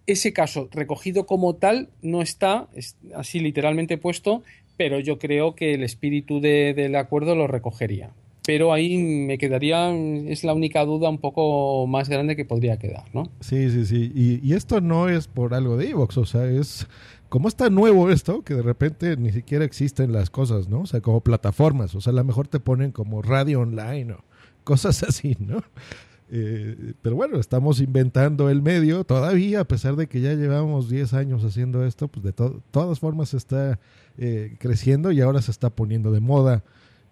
ese 0.07 0.33
caso 0.33 0.69
recogido 0.73 1.27
como 1.27 1.55
tal 1.57 1.91
no 2.03 2.23
está 2.23 2.69
así 3.15 3.41
literalmente 3.41 3.99
puesto, 3.99 4.43
pero 4.77 5.01
yo 5.01 5.19
creo 5.19 5.55
que 5.55 5.75
el 5.75 5.83
espíritu 5.83 6.41
del 6.41 6.95
acuerdo 6.97 7.35
lo 7.35 7.47
recogería. 7.47 8.11
Pero 8.47 8.73
ahí 8.73 8.97
me 8.97 9.37
quedaría, 9.37 9.91
es 9.91 10.43
la 10.43 10.55
única 10.55 10.83
duda 10.87 11.11
un 11.11 11.19
poco 11.19 11.87
más 11.87 12.09
grande 12.09 12.35
que 12.35 12.47
podría 12.47 12.79
quedar, 12.79 13.05
¿no? 13.13 13.25
Sí, 13.41 13.69
sí, 13.71 13.85
sí. 13.85 14.11
Y, 14.15 14.41
y 14.43 14.55
esto 14.55 14.81
no 14.81 15.11
es 15.11 15.29
por 15.29 15.53
algo 15.53 15.77
de 15.77 15.91
Evox, 15.91 16.17
o 16.17 16.25
sea, 16.25 16.47
es 16.47 16.89
como 17.29 17.49
está 17.49 17.71
nuevo 17.71 18.11
esto, 18.11 18.43
que 18.43 18.55
de 18.55 18.63
repente 18.63 19.17
ni 19.17 19.33
siquiera 19.33 19.65
existen 19.65 20.13
las 20.13 20.31
cosas, 20.31 20.69
¿no? 20.69 20.81
O 20.81 20.87
sea, 20.87 21.01
como 21.01 21.21
plataformas, 21.21 21.95
o 21.95 22.01
sea, 22.01 22.13
a 22.13 22.17
lo 22.17 22.25
mejor 22.25 22.49
te 22.49 22.61
ponen 22.61 22.93
como 22.93 23.23
radio 23.23 23.61
online 23.61 24.13
o 24.13 24.25
cosas 24.65 25.03
así, 25.03 25.37
¿no? 25.39 25.63
Eh, 26.31 26.93
pero 27.01 27.17
bueno, 27.17 27.39
estamos 27.39 27.81
inventando 27.81 28.51
el 28.51 28.61
medio 28.61 29.05
todavía, 29.05 29.61
a 29.61 29.65
pesar 29.65 29.97
de 29.97 30.09
que 30.09 30.21
ya 30.21 30.35
llevamos 30.35 30.91
10 30.91 31.15
años 31.15 31.45
haciendo 31.45 31.87
esto, 31.87 32.09
pues 32.09 32.23
de 32.23 32.33
todas 32.33 32.99
formas 32.99 33.33
está 33.33 33.79
eh, 34.19 34.57
creciendo 34.59 35.11
y 35.11 35.23
ahora 35.23 35.41
se 35.41 35.51
está 35.51 35.71
poniendo 35.71 36.13
de 36.13 36.21
moda 36.21 36.65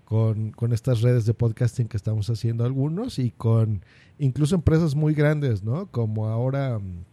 con, 0.04 0.50
con, 0.50 0.72
estas 0.72 1.00
redes 1.00 1.24
de 1.24 1.32
podcasting 1.32 1.88
que 1.88 1.96
estamos 1.96 2.28
haciendo 2.28 2.64
algunos 2.64 3.18
y 3.18 3.30
con 3.30 3.82
incluso 4.18 4.54
empresas 4.54 4.94
muy 4.94 5.14
grandes, 5.14 5.62
¿no? 5.62 5.86
Como 5.86 6.26
ahora 6.26 6.78
mm, 6.78 7.04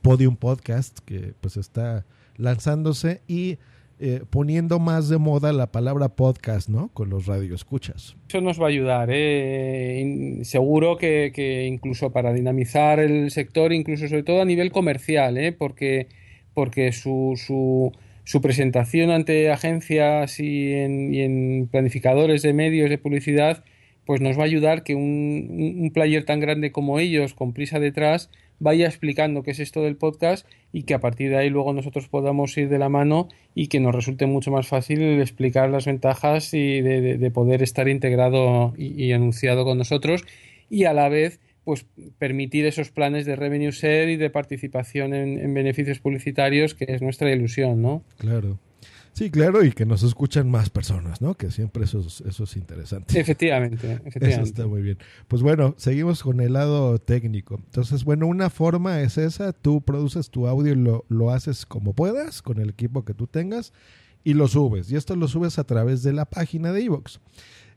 Podium 0.00 0.36
Podcast, 0.36 1.00
que 1.00 1.34
pues 1.40 1.56
está 1.56 2.06
lanzándose 2.38 3.20
y 3.26 3.58
eh, 4.00 4.22
poniendo 4.30 4.78
más 4.78 5.08
de 5.08 5.18
moda 5.18 5.52
la 5.52 5.72
palabra 5.72 6.10
podcast, 6.10 6.68
¿no? 6.68 6.88
Con 6.94 7.10
los 7.10 7.26
radioescuchas. 7.26 8.16
Eso 8.28 8.40
nos 8.40 8.60
va 8.60 8.66
a 8.66 8.68
ayudar, 8.68 9.08
¿eh? 9.10 10.38
seguro 10.42 10.96
que, 10.98 11.66
incluso 11.68 12.12
para 12.12 12.32
dinamizar 12.32 13.00
el 13.00 13.32
sector, 13.32 13.72
incluso 13.72 14.06
sobre 14.06 14.22
todo 14.22 14.40
a 14.40 14.44
nivel 14.44 14.70
comercial, 14.70 15.36
¿eh? 15.36 15.50
Porque, 15.50 16.06
porque 16.54 16.92
su, 16.92 17.34
su, 17.36 17.90
su 18.22 18.40
presentación 18.40 19.10
ante 19.10 19.50
agencias 19.50 20.38
y 20.38 20.74
en, 20.74 21.12
y 21.12 21.22
en, 21.22 21.68
planificadores 21.68 22.42
de 22.42 22.52
medios 22.52 22.90
de 22.90 22.98
publicidad, 22.98 23.64
pues 24.06 24.20
nos 24.20 24.38
va 24.38 24.42
a 24.42 24.46
ayudar 24.46 24.84
que 24.84 24.94
un, 24.94 25.76
un 25.80 25.90
player 25.90 26.24
tan 26.24 26.38
grande 26.38 26.70
como 26.70 27.00
ellos, 27.00 27.34
con 27.34 27.52
prisa 27.52 27.80
detrás, 27.80 28.30
vaya 28.60 28.86
explicando 28.86 29.42
qué 29.42 29.52
es 29.52 29.60
esto 29.60 29.82
del 29.82 29.96
podcast 29.96 30.46
y 30.72 30.82
que 30.82 30.94
a 30.94 31.00
partir 31.00 31.30
de 31.30 31.36
ahí 31.36 31.50
luego 31.50 31.72
nosotros 31.72 32.08
podamos 32.08 32.56
ir 32.58 32.68
de 32.68 32.78
la 32.78 32.88
mano 32.88 33.28
y 33.54 33.68
que 33.68 33.80
nos 33.80 33.94
resulte 33.94 34.26
mucho 34.26 34.50
más 34.50 34.66
fácil 34.68 35.02
explicar 35.20 35.70
las 35.70 35.86
ventajas 35.86 36.52
y 36.54 36.80
de, 36.80 37.30
poder 37.30 37.62
estar 37.62 37.88
integrado 37.88 38.74
y, 38.76 39.12
anunciado 39.12 39.64
con 39.64 39.78
nosotros 39.78 40.24
y 40.70 40.84
a 40.84 40.92
la 40.92 41.08
vez 41.08 41.40
pues 41.64 41.86
permitir 42.18 42.64
esos 42.64 42.90
planes 42.90 43.26
de 43.26 43.36
revenue 43.36 43.70
share 43.70 44.08
y 44.08 44.16
de 44.16 44.30
participación 44.30 45.12
en, 45.12 45.38
en 45.38 45.52
beneficios 45.52 45.98
publicitarios 45.98 46.74
que 46.74 46.86
es 46.88 47.02
nuestra 47.02 47.30
ilusión, 47.30 47.82
¿no? 47.82 48.02
Claro. 48.16 48.58
Sí, 49.18 49.32
claro, 49.32 49.64
y 49.64 49.72
que 49.72 49.84
nos 49.84 50.04
escuchan 50.04 50.48
más 50.48 50.70
personas, 50.70 51.20
¿no? 51.20 51.34
Que 51.34 51.50
siempre 51.50 51.82
eso 51.82 51.98
es, 51.98 52.20
eso 52.20 52.44
es 52.44 52.56
interesante. 52.56 53.18
Efectivamente, 53.18 53.94
efectivamente. 53.94 54.28
Eso 54.28 54.42
está 54.42 54.68
muy 54.68 54.80
bien. 54.80 54.98
Pues 55.26 55.42
bueno, 55.42 55.74
seguimos 55.76 56.22
con 56.22 56.40
el 56.40 56.52
lado 56.52 57.00
técnico. 57.00 57.56
Entonces, 57.56 58.04
bueno, 58.04 58.28
una 58.28 58.48
forma 58.48 59.00
es 59.00 59.18
esa, 59.18 59.52
tú 59.52 59.80
produces 59.80 60.30
tu 60.30 60.46
audio 60.46 60.72
y 60.72 60.76
lo, 60.76 61.04
lo 61.08 61.32
haces 61.32 61.66
como 61.66 61.94
puedas, 61.94 62.42
con 62.42 62.60
el 62.60 62.70
equipo 62.70 63.04
que 63.04 63.12
tú 63.12 63.26
tengas, 63.26 63.72
y 64.22 64.34
lo 64.34 64.46
subes. 64.46 64.88
Y 64.92 64.94
esto 64.94 65.16
lo 65.16 65.26
subes 65.26 65.58
a 65.58 65.64
través 65.64 66.04
de 66.04 66.12
la 66.12 66.24
página 66.24 66.70
de 66.70 66.84
Evox. 66.84 67.18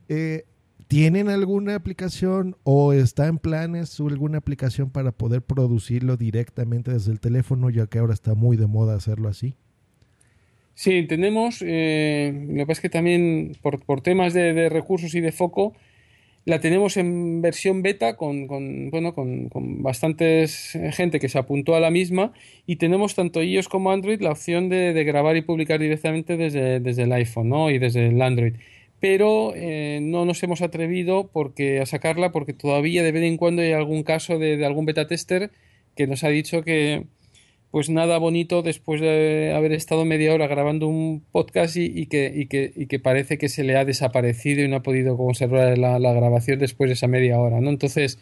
Eh, 0.10 0.46
¿Tienen 0.88 1.28
alguna 1.28 1.74
aplicación 1.74 2.56
o 2.62 2.94
está 2.94 3.26
en 3.26 3.40
planes 3.40 4.00
alguna 4.00 4.38
aplicación 4.38 4.92
para 4.92 5.12
poder 5.12 5.42
producirlo 5.42 6.18
directamente 6.18 6.92
desde 6.92 7.12
el 7.12 7.20
teléfono, 7.20 7.72
ya 7.72 7.88
que 7.88 7.98
ahora 7.98 8.14
está 8.14 8.36
muy 8.36 8.58
de 8.58 8.68
moda 8.68 8.94
hacerlo 8.94 9.28
así? 9.28 9.56
Sí, 10.74 11.04
tenemos, 11.08 11.64
eh, 11.66 12.34
lo 12.48 12.56
que 12.56 12.66
pasa 12.66 12.80
es 12.80 12.82
que 12.82 12.90
también 12.90 13.58
por, 13.62 13.84
por 13.86 14.02
temas 14.02 14.34
de, 14.34 14.70
recursos 14.70 15.14
y 15.16 15.22
de 15.22 15.32
foco, 15.32 15.74
la 16.46 16.60
tenemos 16.60 16.98
en 16.98 17.42
versión 17.42 17.84
beta 17.84 18.18
con, 18.18 18.48
con 18.48 18.90
bueno, 18.90 19.14
con, 19.14 19.50
con 19.50 19.84
bastantes 19.84 20.78
gente 20.94 21.20
que 21.20 21.30
se 21.30 21.38
apuntó 21.38 21.76
a 21.76 21.80
la 21.80 21.92
misma 21.92 22.34
y 22.66 22.78
tenemos 22.78 23.14
tanto 23.14 23.44
iOS 23.44 23.68
como 23.70 23.92
Android 23.92 24.22
la 24.22 24.32
opción 24.32 24.68
de, 24.70 24.94
de 24.94 25.04
grabar 25.04 25.38
y 25.38 25.44
publicar 25.44 25.80
directamente 25.80 26.38
desde, 26.38 26.80
desde, 26.80 27.04
el 27.04 27.12
iPhone 27.14 27.50
¿no? 27.50 27.70
y 27.70 27.78
desde 27.78 28.08
el 28.08 28.22
Android. 28.22 28.56
Pero 29.00 29.54
eh, 29.56 30.00
no 30.02 30.26
nos 30.26 30.42
hemos 30.42 30.62
atrevido 30.62 31.30
porque, 31.32 31.80
a 31.80 31.86
sacarla 31.86 32.32
porque 32.32 32.54
todavía 32.54 33.04
de 33.04 33.12
vez 33.12 33.24
en 33.24 33.38
cuando 33.38 33.62
hay 33.62 33.74
algún 33.74 34.04
caso 34.04 34.40
de, 34.40 34.58
de 34.58 34.66
algún 34.66 34.86
beta 34.86 35.08
tester 35.08 35.52
que 35.96 36.08
nos 36.08 36.24
ha 36.24 36.30
dicho 36.30 36.64
que, 36.64 37.06
pues 37.72 37.90
nada 37.90 38.18
bonito 38.18 38.62
después 38.62 39.00
de 39.00 39.54
haber 39.56 39.72
estado 39.72 40.04
media 40.04 40.34
hora 40.34 40.48
grabando 40.48 40.88
un 40.88 41.24
podcast 41.32 41.78
y, 41.78 42.06
que, 42.08 42.48
que, 42.50 43.00
parece 43.00 43.38
que 43.38 43.48
se 43.48 43.64
le 43.64 43.78
ha 43.78 43.86
desaparecido 43.86 44.62
y 44.62 44.68
no 44.68 44.76
ha 44.76 44.84
podido 44.84 45.16
conservar 45.16 45.78
la, 45.78 45.98
grabación 45.98 46.60
después 46.60 46.90
de 46.90 46.96
esa 46.96 47.08
media 47.08 47.40
hora, 47.40 47.62
¿no? 47.62 47.70
Entonces, 47.70 48.20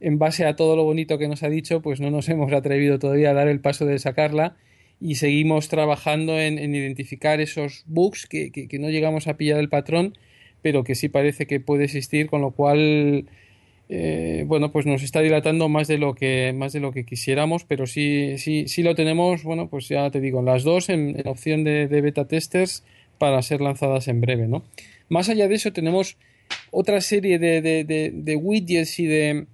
en 0.00 0.18
base 0.18 0.44
a 0.44 0.56
todo 0.56 0.74
lo 0.74 0.82
bonito 0.82 1.18
que 1.18 1.28
nos 1.28 1.44
ha 1.44 1.48
dicho, 1.48 1.82
pues 1.82 2.00
no 2.00 2.10
nos 2.10 2.28
hemos 2.30 2.52
atrevido 2.52 2.98
todavía 2.98 3.30
a 3.30 3.34
dar 3.34 3.46
el 3.46 3.60
paso 3.60 3.86
de 3.86 3.98
sacarla 4.00 4.56
y 5.00 5.14
seguimos 5.14 5.68
trabajando 5.68 6.40
en, 6.40 6.58
identificar 6.58 7.40
esos 7.40 7.84
bugs 7.86 8.26
que, 8.26 8.50
que, 8.50 8.78
no 8.80 8.90
llegamos 8.90 9.28
a 9.28 9.36
pillar 9.36 9.60
el 9.60 9.68
patrón, 9.68 10.18
pero 10.62 10.82
que 10.82 10.96
sí 10.96 11.08
parece 11.08 11.46
que 11.46 11.60
puede 11.60 11.84
existir, 11.84 12.26
con 12.26 12.40
lo 12.40 12.50
cual 12.50 13.26
eh, 13.92 14.44
bueno, 14.46 14.70
pues 14.70 14.86
nos 14.86 15.02
está 15.02 15.20
dilatando 15.20 15.68
más 15.68 15.88
de 15.88 15.98
lo 15.98 16.14
que 16.14 16.52
más 16.56 16.72
de 16.72 16.78
lo 16.78 16.92
que 16.92 17.04
quisiéramos, 17.04 17.64
pero 17.64 17.88
sí, 17.88 18.38
sí, 18.38 18.68
sí 18.68 18.84
lo 18.84 18.94
tenemos, 18.94 19.42
bueno, 19.42 19.68
pues 19.68 19.88
ya 19.88 20.08
te 20.12 20.20
digo, 20.20 20.42
las 20.42 20.62
dos 20.62 20.88
en, 20.88 21.20
opción 21.26 21.64
de, 21.64 21.88
beta 21.88 22.28
testers 22.28 22.84
para 23.18 23.42
ser 23.42 23.60
lanzadas 23.60 24.06
en 24.06 24.20
breve, 24.20 24.46
¿no? 24.46 24.62
Más 25.08 25.28
allá 25.28 25.48
de 25.48 25.56
eso 25.56 25.72
tenemos 25.72 26.16
otra 26.70 27.00
serie 27.00 27.40
de, 27.40 27.60
de, 27.60 28.36
widgets 28.36 29.00
y 29.00 29.06
de, 29.06 29.46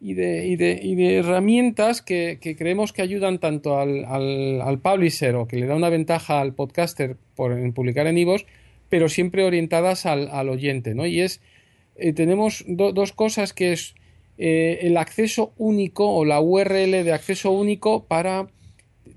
y 0.00 0.14
de, 0.14 0.46
y 0.46 0.54
de, 0.54 0.78
y 0.80 0.94
de 0.94 1.16
herramientas 1.16 2.02
que, 2.02 2.38
creemos 2.56 2.92
que 2.92 3.02
ayudan 3.02 3.40
tanto 3.40 3.80
al, 3.80 4.04
al, 4.04 4.78
publisher 4.78 5.34
o 5.34 5.48
que 5.48 5.56
le 5.56 5.66
da 5.66 5.74
una 5.74 5.88
ventaja 5.88 6.40
al 6.40 6.54
podcaster 6.54 7.16
por 7.34 7.72
publicar 7.72 8.06
en 8.06 8.16
iVoox, 8.16 8.44
pero 8.88 9.08
siempre 9.08 9.44
orientadas 9.44 10.06
al, 10.06 10.28
al 10.30 10.50
oyente, 10.50 10.94
¿no? 10.94 11.04
Y 11.04 11.20
es 11.20 11.40
eh, 11.96 12.12
tenemos 12.12 12.64
dos 12.66 13.12
cosas 13.12 13.52
que 13.52 13.72
es 13.72 13.94
eh, 14.38 14.80
el 14.82 14.96
acceso 14.96 15.52
único 15.56 16.08
o 16.08 16.24
la 16.24 16.40
URL 16.40 17.04
de 17.04 17.12
acceso 17.12 17.50
único 17.50 18.04
para 18.04 18.48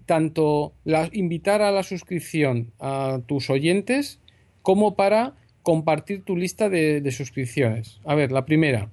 tanto 0.06 0.74
invitar 1.14 1.62
a 1.62 1.72
la 1.72 1.84
suscripción 1.84 2.72
a 2.80 3.22
tus 3.26 3.50
oyentes 3.50 4.20
como 4.62 4.96
para 4.96 5.36
compartir 5.64 6.24
tu 6.24 6.36
lista 6.38 6.70
de, 6.70 7.12
suscripciones. 7.12 8.00
A 8.06 8.14
ver, 8.14 8.32
la 8.32 8.46
primera. 8.46 8.90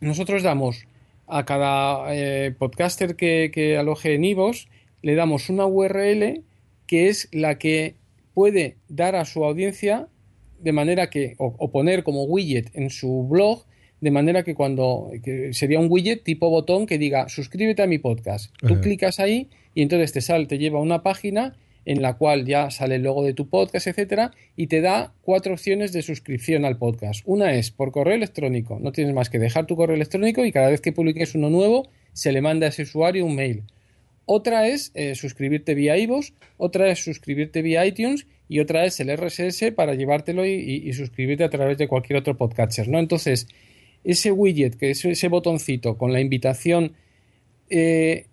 Nosotros 0.00 0.42
damos 0.42 0.86
a 1.28 1.44
cada 1.44 2.12
eh, 2.12 2.52
podcaster 2.58 3.14
que, 3.14 3.76
aloje 3.78 4.14
en 4.14 4.24
Ivos, 4.24 4.68
le 5.02 5.14
damos 5.14 5.48
una 5.48 5.66
URL 5.66 6.42
que 6.86 7.08
es 7.08 7.28
la 7.30 7.56
que 7.56 7.94
puede 8.34 8.76
dar 8.88 9.14
a 9.14 9.24
su 9.24 9.44
audiencia 9.44 10.08
de 10.62 10.72
manera 10.72 11.10
que, 11.10 11.34
o, 11.38 11.70
poner 11.70 12.02
como 12.02 12.24
widget 12.24 12.70
en 12.74 12.90
su 12.90 13.26
blog, 13.28 13.64
de 14.00 14.10
manera 14.10 14.42
que 14.42 14.54
cuando 14.54 15.10
sería 15.52 15.78
un 15.78 15.88
widget 15.90 16.22
tipo 16.24 16.48
botón 16.48 16.86
que 16.86 16.98
diga 16.98 17.28
suscríbete 17.28 17.82
a 17.82 17.86
mi 17.86 17.98
podcast. 17.98 18.54
Tú 18.66 18.80
clicas 18.80 19.20
ahí 19.20 19.48
y 19.74 19.82
entonces 19.82 20.12
te 20.12 20.20
sale, 20.20 20.46
te 20.46 20.58
lleva 20.58 20.78
a 20.78 20.82
una 20.82 21.02
página 21.02 21.56
en 21.84 22.02
la 22.02 22.14
cual 22.14 22.46
ya 22.46 22.70
sale 22.70 22.96
el 22.96 23.02
logo 23.02 23.24
de 23.24 23.34
tu 23.34 23.48
podcast, 23.48 23.86
etcétera, 23.86 24.32
y 24.56 24.66
te 24.66 24.80
da 24.80 25.12
cuatro 25.22 25.54
opciones 25.54 25.92
de 25.92 26.02
suscripción 26.02 26.64
al 26.64 26.76
podcast. 26.76 27.22
Una 27.24 27.54
es 27.54 27.70
por 27.70 27.90
correo 27.90 28.14
electrónico, 28.14 28.78
no 28.80 28.92
tienes 28.92 29.14
más 29.14 29.30
que 29.30 29.38
dejar 29.38 29.66
tu 29.66 29.76
correo 29.76 29.96
electrónico 29.96 30.44
y 30.44 30.52
cada 30.52 30.68
vez 30.68 30.80
que 30.80 30.92
publiques 30.92 31.34
uno 31.34 31.50
nuevo 31.50 31.88
se 32.12 32.32
le 32.32 32.42
manda 32.42 32.66
a 32.66 32.68
ese 32.70 32.82
usuario 32.82 33.24
un 33.24 33.34
mail. 33.34 33.64
Otra 34.26 34.68
es 34.68 34.92
eh, 34.94 35.14
suscribirte 35.14 35.74
vía 35.74 35.96
iVoox, 35.98 36.32
otra 36.56 36.90
es 36.90 37.02
suscribirte 37.02 37.62
vía 37.62 37.84
iTunes 37.84 38.26
y 38.50 38.60
otra 38.60 38.84
es 38.84 39.00
el 39.00 39.16
RSS 39.16 39.72
para 39.74 39.94
llevártelo 39.94 40.44
y, 40.44 40.92
suscribirte 40.92 41.44
a 41.44 41.50
través 41.50 41.78
de 41.78 41.88
cualquier 41.88 42.18
otro 42.18 42.36
podcatcher, 42.36 42.88
¿no? 42.88 42.98
Entonces, 42.98 43.48
ese 44.04 44.30
widget, 44.30 44.76
que 44.76 44.90
es 44.90 45.02
ese 45.06 45.28
botoncito 45.28 45.96
con 45.96 46.12
la 46.12 46.20
invitación 46.20 46.92
eh, 47.70 48.26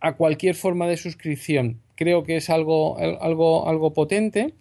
a 0.00 0.16
cualquier 0.16 0.54
forma 0.54 0.86
de 0.86 0.98
suscripción 0.98 1.80
creo 1.96 2.22
que 2.22 2.36
es 2.36 2.48
algo, 2.50 2.98
algo, 2.98 3.68
algo 3.68 3.92
potente. 3.92 4.54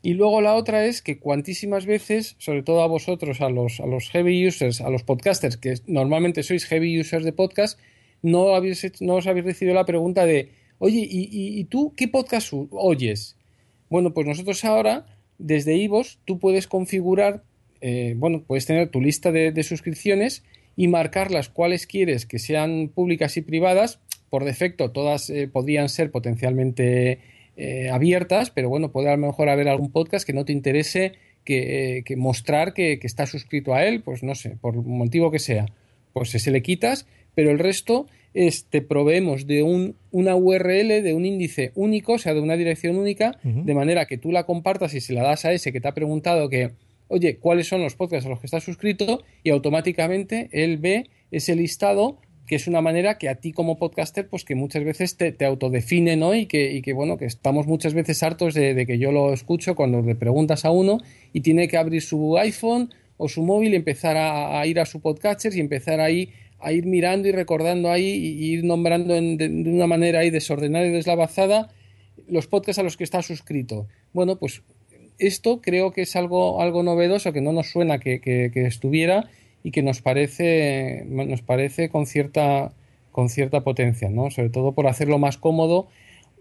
Y 0.00 0.14
luego 0.14 0.40
la 0.40 0.54
otra 0.54 0.86
es 0.86 1.02
que 1.02 1.18
cuantísimas 1.18 1.84
veces, 1.84 2.34
sobre 2.38 2.62
todo 2.62 2.80
a 2.82 2.86
vosotros, 2.86 3.42
a 3.42 3.50
los, 3.50 3.78
a 3.80 3.86
los 3.86 4.08
heavy 4.08 4.46
users, 4.48 4.80
a 4.80 4.88
los 4.88 5.02
podcasters, 5.02 5.58
que 5.58 5.74
normalmente 5.86 6.42
sois 6.42 6.64
heavy 6.64 6.98
users 6.98 7.26
de 7.26 7.34
podcast, 7.34 7.78
no, 8.22 8.54
habéis, 8.54 8.90
no 9.02 9.16
os 9.16 9.26
habéis 9.26 9.44
recibido 9.44 9.74
la 9.74 9.84
pregunta 9.84 10.24
de, 10.24 10.48
oye, 10.78 11.06
¿y, 11.06 11.28
y, 11.60 11.64
tú 11.64 11.92
qué 11.94 12.08
podcast 12.08 12.54
oyes? 12.70 13.36
Bueno, 13.90 14.14
pues 14.14 14.26
nosotros 14.26 14.64
ahora, 14.64 15.04
desde 15.38 15.76
Ivos, 15.76 16.20
tú 16.24 16.38
puedes 16.38 16.68
configurar, 16.68 17.42
eh, 17.80 18.14
bueno, 18.16 18.44
puedes 18.46 18.64
tener 18.64 18.88
tu 18.88 19.00
lista 19.00 19.32
de, 19.32 19.62
suscripciones 19.64 20.44
y 20.76 20.86
marcar 20.86 21.32
las 21.32 21.48
cuales 21.48 21.86
quieres 21.86 22.24
que 22.24 22.38
sean 22.38 22.88
públicas 22.88 23.36
y 23.36 23.42
privadas. 23.42 24.00
Por 24.30 24.44
defecto, 24.44 24.92
todas 24.92 25.28
eh, 25.28 25.48
podrían 25.48 25.88
ser 25.88 26.12
potencialmente 26.12 27.18
eh, 27.56 27.90
abiertas, 27.90 28.50
pero 28.50 28.68
bueno, 28.68 28.92
puede 28.92 29.08
a 29.08 29.16
lo 29.16 29.26
mejor 29.26 29.48
haber 29.48 29.68
algún 29.68 29.90
podcast 29.90 30.24
que 30.24 30.32
no 30.32 30.44
te 30.44 30.52
interese 30.52 31.14
que, 31.44 32.04
mostrar 32.16 32.74
que, 32.74 33.00
que 33.00 33.08
estás 33.08 33.30
suscrito 33.30 33.74
a 33.74 33.84
él, 33.84 34.02
pues 34.02 34.22
no 34.22 34.36
sé, 34.36 34.50
por 34.60 34.76
motivo 34.76 35.32
que 35.32 35.40
sea. 35.40 35.66
Pues 36.12 36.30
se 36.30 36.50
le 36.52 36.62
quitas, 36.62 37.06
pero 37.34 37.50
el 37.50 37.58
resto 37.58 38.06
es, 38.34 38.64
te 38.66 38.82
proveemos 38.82 39.46
de 39.46 39.62
un, 39.62 39.96
una 40.10 40.36
URL, 40.36 41.02
de 41.02 41.14
un 41.14 41.26
índice 41.26 41.72
único, 41.74 42.14
o 42.14 42.18
sea, 42.18 42.34
de 42.34 42.40
una 42.40 42.56
dirección 42.56 42.96
única, 42.96 43.38
de 43.42 43.74
manera 43.74 44.06
que 44.06 44.18
tú 44.18 44.30
la 44.30 44.44
compartas 44.44 44.94
y 44.94 45.00
se 45.00 45.12
la 45.12 45.22
das 45.22 45.44
a 45.44 45.52
ese 45.52 45.72
que 45.72 45.80
te 45.80 45.88
ha 45.88 45.94
preguntado 45.94 46.48
que, 46.48 46.70
oye, 47.08 47.36
¿cuáles 47.38 47.68
son 47.68 47.82
los 47.82 47.94
podcasts 47.94 48.26
a 48.26 48.30
los 48.30 48.40
que 48.40 48.46
estás 48.46 48.64
suscrito? 48.64 49.22
Y 49.42 49.50
automáticamente 49.50 50.48
él 50.52 50.78
ve 50.78 51.10
ese 51.30 51.56
listado 51.56 52.18
que 52.50 52.56
es 52.56 52.66
una 52.66 52.80
manera 52.80 53.16
que 53.16 53.28
a 53.28 53.36
ti 53.36 53.52
como 53.52 53.78
podcaster, 53.78 54.26
pues 54.26 54.44
que 54.44 54.56
muchas 54.56 54.82
veces 54.82 55.16
te, 55.16 55.30
te 55.30 55.44
autodefine, 55.44 56.16
¿no? 56.16 56.34
Y 56.34 56.46
que, 56.46 56.72
y 56.72 56.82
que, 56.82 56.92
bueno, 56.92 57.16
que 57.16 57.24
estamos 57.24 57.68
muchas 57.68 57.94
veces 57.94 58.24
hartos 58.24 58.54
de, 58.54 58.86
que 58.86 58.98
yo 58.98 59.12
lo 59.12 59.32
escucho 59.32 59.76
cuando 59.76 60.02
le 60.02 60.16
preguntas 60.16 60.64
a 60.64 60.72
uno 60.72 60.98
y 61.32 61.42
tiene 61.42 61.68
que 61.68 61.76
abrir 61.76 62.02
su 62.02 62.36
iPhone 62.38 62.92
o 63.18 63.28
su 63.28 63.44
móvil 63.44 63.74
y 63.74 63.76
empezar 63.76 64.16
a, 64.16 64.58
a 64.58 64.66
ir 64.66 64.80
a 64.80 64.84
su 64.84 64.98
podcatcher 65.00 65.54
y 65.54 65.60
empezar 65.60 66.00
ahí 66.00 66.30
a 66.62 66.72
ir 66.72 66.86
mirando 66.86 67.28
y 67.28 67.32
recordando 67.32 67.90
ahí 67.90 68.06
y, 68.06 68.52
ir 68.52 68.64
nombrando 68.64 69.14
de, 69.14 69.46
una 69.66 69.86
manera 69.86 70.20
ahí 70.20 70.30
desordenada 70.30 70.86
y 70.86 70.90
deslavazada 70.90 71.70
los 72.28 72.46
podcasts 72.46 72.78
a 72.78 72.82
los 72.82 72.96
que 72.96 73.04
está 73.04 73.22
suscrito. 73.22 73.86
Bueno, 74.12 74.36
pues 74.36 74.62
esto 75.18 75.60
creo 75.60 75.92
que 75.92 76.02
es 76.02 76.16
algo, 76.16 76.60
algo 76.62 76.82
novedoso 76.82 77.32
que 77.32 77.40
no 77.40 77.52
nos 77.52 77.70
suena 77.70 77.98
que, 77.98 78.50
estuviera 78.54 79.28
y 79.62 79.70
que 79.70 79.82
nos 79.82 80.00
parece, 80.00 81.04
nos 81.06 81.42
parece 81.42 81.88
con 81.88 82.06
cierta, 82.06 82.72
con 83.12 83.28
cierta 83.28 83.62
potencia, 83.62 84.08
¿no? 84.08 84.30
Sobre 84.30 84.50
todo 84.50 84.72
por 84.72 84.86
hacerlo 84.86 85.18
más 85.18 85.36
cómodo 85.36 85.88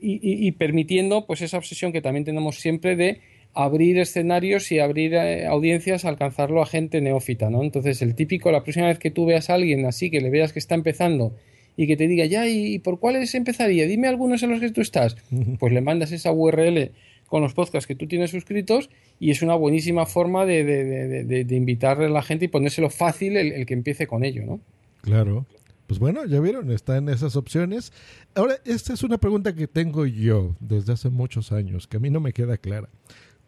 y, 0.02 0.20
y 0.22 0.52
permitiendo 0.54 1.26
pues 1.26 1.42
esa 1.42 1.58
obsesión 1.58 1.92
que 1.92 2.02
también 2.02 2.24
tenemos 2.24 2.60
siempre 2.60 2.96
de 2.96 3.22
abrir 3.64 4.00
escenarios 4.00 4.72
y 4.72 4.80
abrir 4.80 5.14
eh, 5.14 5.46
audiencias, 5.46 6.06
alcanzarlo 6.06 6.62
a 6.62 6.66
gente 6.66 7.02
neófita, 7.02 7.50
¿no? 7.50 7.62
Entonces, 7.62 8.02
el 8.02 8.16
típico, 8.16 8.52
la 8.52 8.64
próxima 8.64 8.88
vez 8.88 9.00
que 9.00 9.12
tú 9.12 9.26
veas 9.26 9.50
a 9.50 9.56
alguien 9.56 9.86
así, 9.86 10.10
que 10.10 10.22
le 10.22 10.30
veas 10.30 10.54
que 10.54 10.60
está 10.60 10.76
empezando 10.76 11.36
y 11.76 11.86
que 11.88 11.98
te 11.98 12.08
diga, 12.08 12.26
ya, 12.26 12.48
¿y 12.48 12.80
por 12.80 13.00
cuáles 13.00 13.36
empezaría? 13.36 13.86
Dime 13.86 14.08
algunos 14.08 14.44
en 14.44 14.52
los 14.52 14.60
que 14.60 14.72
tú 14.72 14.82
estás. 14.82 15.18
Pues 15.60 15.74
le 15.74 15.82
mandas 15.82 16.12
esa 16.12 16.32
URL 16.32 16.92
con 17.28 17.42
los 17.42 17.54
podcasts 17.54 17.86
que 17.86 17.96
tú 17.96 18.08
tienes 18.08 18.32
suscritos 18.32 18.90
y 19.20 19.32
es 19.32 19.42
una 19.42 19.56
buenísima 19.56 20.06
forma 20.06 20.46
de, 20.46 20.64
de, 20.64 21.56
invitarle 21.56 22.06
a 22.06 22.10
la 22.10 22.22
gente 22.22 22.46
y 22.46 22.48
ponérselo 22.48 22.90
fácil 22.90 23.38
el, 23.38 23.52
el, 23.52 23.66
que 23.66 23.74
empiece 23.74 24.08
con 24.08 24.24
ello, 24.24 24.46
¿no? 24.46 24.60
Claro. 25.02 25.46
Pues 25.86 26.00
bueno, 26.00 26.26
ya 26.26 26.40
vieron, 26.40 26.72
están 26.72 27.10
esas 27.10 27.36
opciones. 27.36 27.92
Ahora, 28.36 28.56
esta 28.64 28.94
es 28.94 29.04
una 29.04 29.18
pregunta 29.18 29.56
que 29.56 29.68
tengo 29.68 30.06
yo 30.06 30.56
desde 30.60 30.94
hace 30.94 31.10
muchos 31.10 31.52
años, 31.52 31.88
que 31.88 31.98
a 31.98 32.00
mí 32.00 32.10
no 32.10 32.20
me 32.20 32.32
queda 32.32 32.58
clara. 32.58 32.90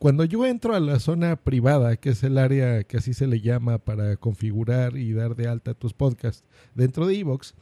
Cuando 0.01 0.25
yo 0.25 0.47
entro 0.47 0.73
a 0.73 0.79
la 0.79 0.97
zona 0.97 1.35
privada, 1.35 1.95
que 1.95 2.09
es 2.09 2.23
el 2.23 2.39
área 2.39 2.83
que 2.85 2.97
así 2.97 3.13
se 3.13 3.27
le 3.27 3.39
llama 3.39 3.77
para 3.77 4.17
configurar 4.17 4.97
y 4.97 5.13
dar 5.13 5.35
de 5.35 5.47
alta 5.47 5.75
tus 5.75 5.93
podcasts 5.93 6.43
dentro 6.73 7.05
de 7.05 7.19
Evox, 7.19 7.53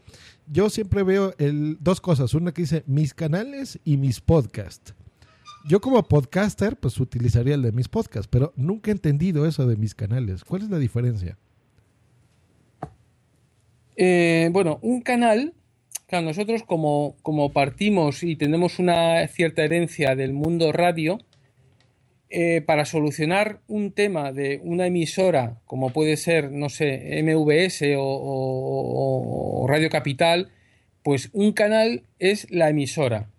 yo 0.47 0.69
siempre 0.69 1.03
veo 1.03 1.33
el, 1.37 1.75
dos 1.81 1.99
cosas. 1.99 2.33
Una 2.33 2.53
que 2.53 2.61
dice 2.61 2.83
mis 2.87 3.13
canales 3.13 3.81
y 3.83 3.97
mis 3.97 4.21
podcasts. 4.21 4.93
Yo 5.67 5.81
como 5.81 6.01
podcaster, 6.01 6.77
pues 6.77 6.97
utilizaría 7.01 7.55
el 7.55 7.61
de 7.61 7.73
mis 7.73 7.89
podcasts, 7.89 8.29
pero 8.31 8.53
nunca 8.55 8.89
he 8.89 8.93
entendido 8.93 9.45
eso 9.45 9.67
de 9.67 9.75
mis 9.75 9.93
canales. 9.93 10.45
¿Cuál 10.45 10.61
es 10.61 10.69
la 10.69 10.77
diferencia? 10.79 11.37
Eh, 13.97 14.47
bueno, 14.53 14.79
un 14.81 15.01
canal, 15.01 15.55
claro, 16.07 16.27
nosotros 16.27 16.63
como, 16.63 17.17
como 17.21 17.51
partimos 17.51 18.23
y 18.23 18.37
tenemos 18.37 18.79
una 18.79 19.27
cierta 19.27 19.61
herencia 19.65 20.15
del 20.15 20.31
mundo 20.31 20.71
radio, 20.71 21.19
eh, 22.31 22.61
para 22.61 22.85
solucionar 22.85 23.59
un 23.67 23.91
tema 23.91 24.31
de 24.31 24.61
una 24.63 24.85
emisora, 24.85 25.57
como 25.65 25.89
puede 25.89 26.15
ser, 26.15 26.51
no 26.51 26.69
sé, 26.69 27.23
MVS 27.23 27.95
o, 27.97 29.65
Radio 29.67 29.89
Capital, 29.89 30.51
pues 31.01 31.31
un 31.33 31.53
canal 31.53 32.03
es 32.19 32.45
la 32.51 32.69
emisora 32.69 33.31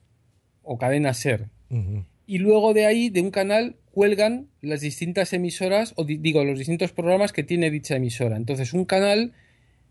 o 0.64 0.76
cadena 0.76 1.14
ser. 1.14 1.46
Y 2.26 2.38
luego 2.38 2.74
de 2.74 2.87
ahí, 2.87 3.11
de 3.11 3.20
un 3.20 3.31
canal, 3.31 3.76
cuelgan 3.92 4.48
las 4.61 4.81
distintas 4.81 5.33
emisoras, 5.33 5.92
o 5.94 6.05
digo, 6.05 6.42
los 6.44 6.59
distintos 6.59 6.90
programas 6.90 7.33
que 7.33 7.44
tiene 7.44 7.70
dicha 7.70 7.94
emisora. 7.94 8.37
Entonces, 8.37 8.72
un 8.72 8.87
canal 8.87 9.35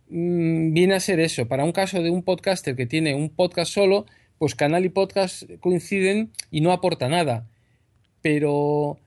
mm, 0.10 0.74
viene 0.74 0.96
a 0.96 1.00
ser 1.00 1.22
eso. 1.22 1.48
Para 1.48 1.64
un 1.64 1.72
caso 1.72 2.04
de 2.04 2.10
un 2.10 2.24
podcaster 2.24 2.76
que 2.76 2.86
tiene 2.86 3.16
un 3.16 3.30
podcast 3.30 3.72
solo, 3.72 4.08
pues 4.40 4.56
canal 4.56 4.84
y 4.84 4.90
podcast 4.90 5.44
coinciden 5.62 6.32
y 6.52 6.60
no 6.60 6.74
aporta 6.74 7.08
nada 7.08 7.48
pero, 8.22 8.98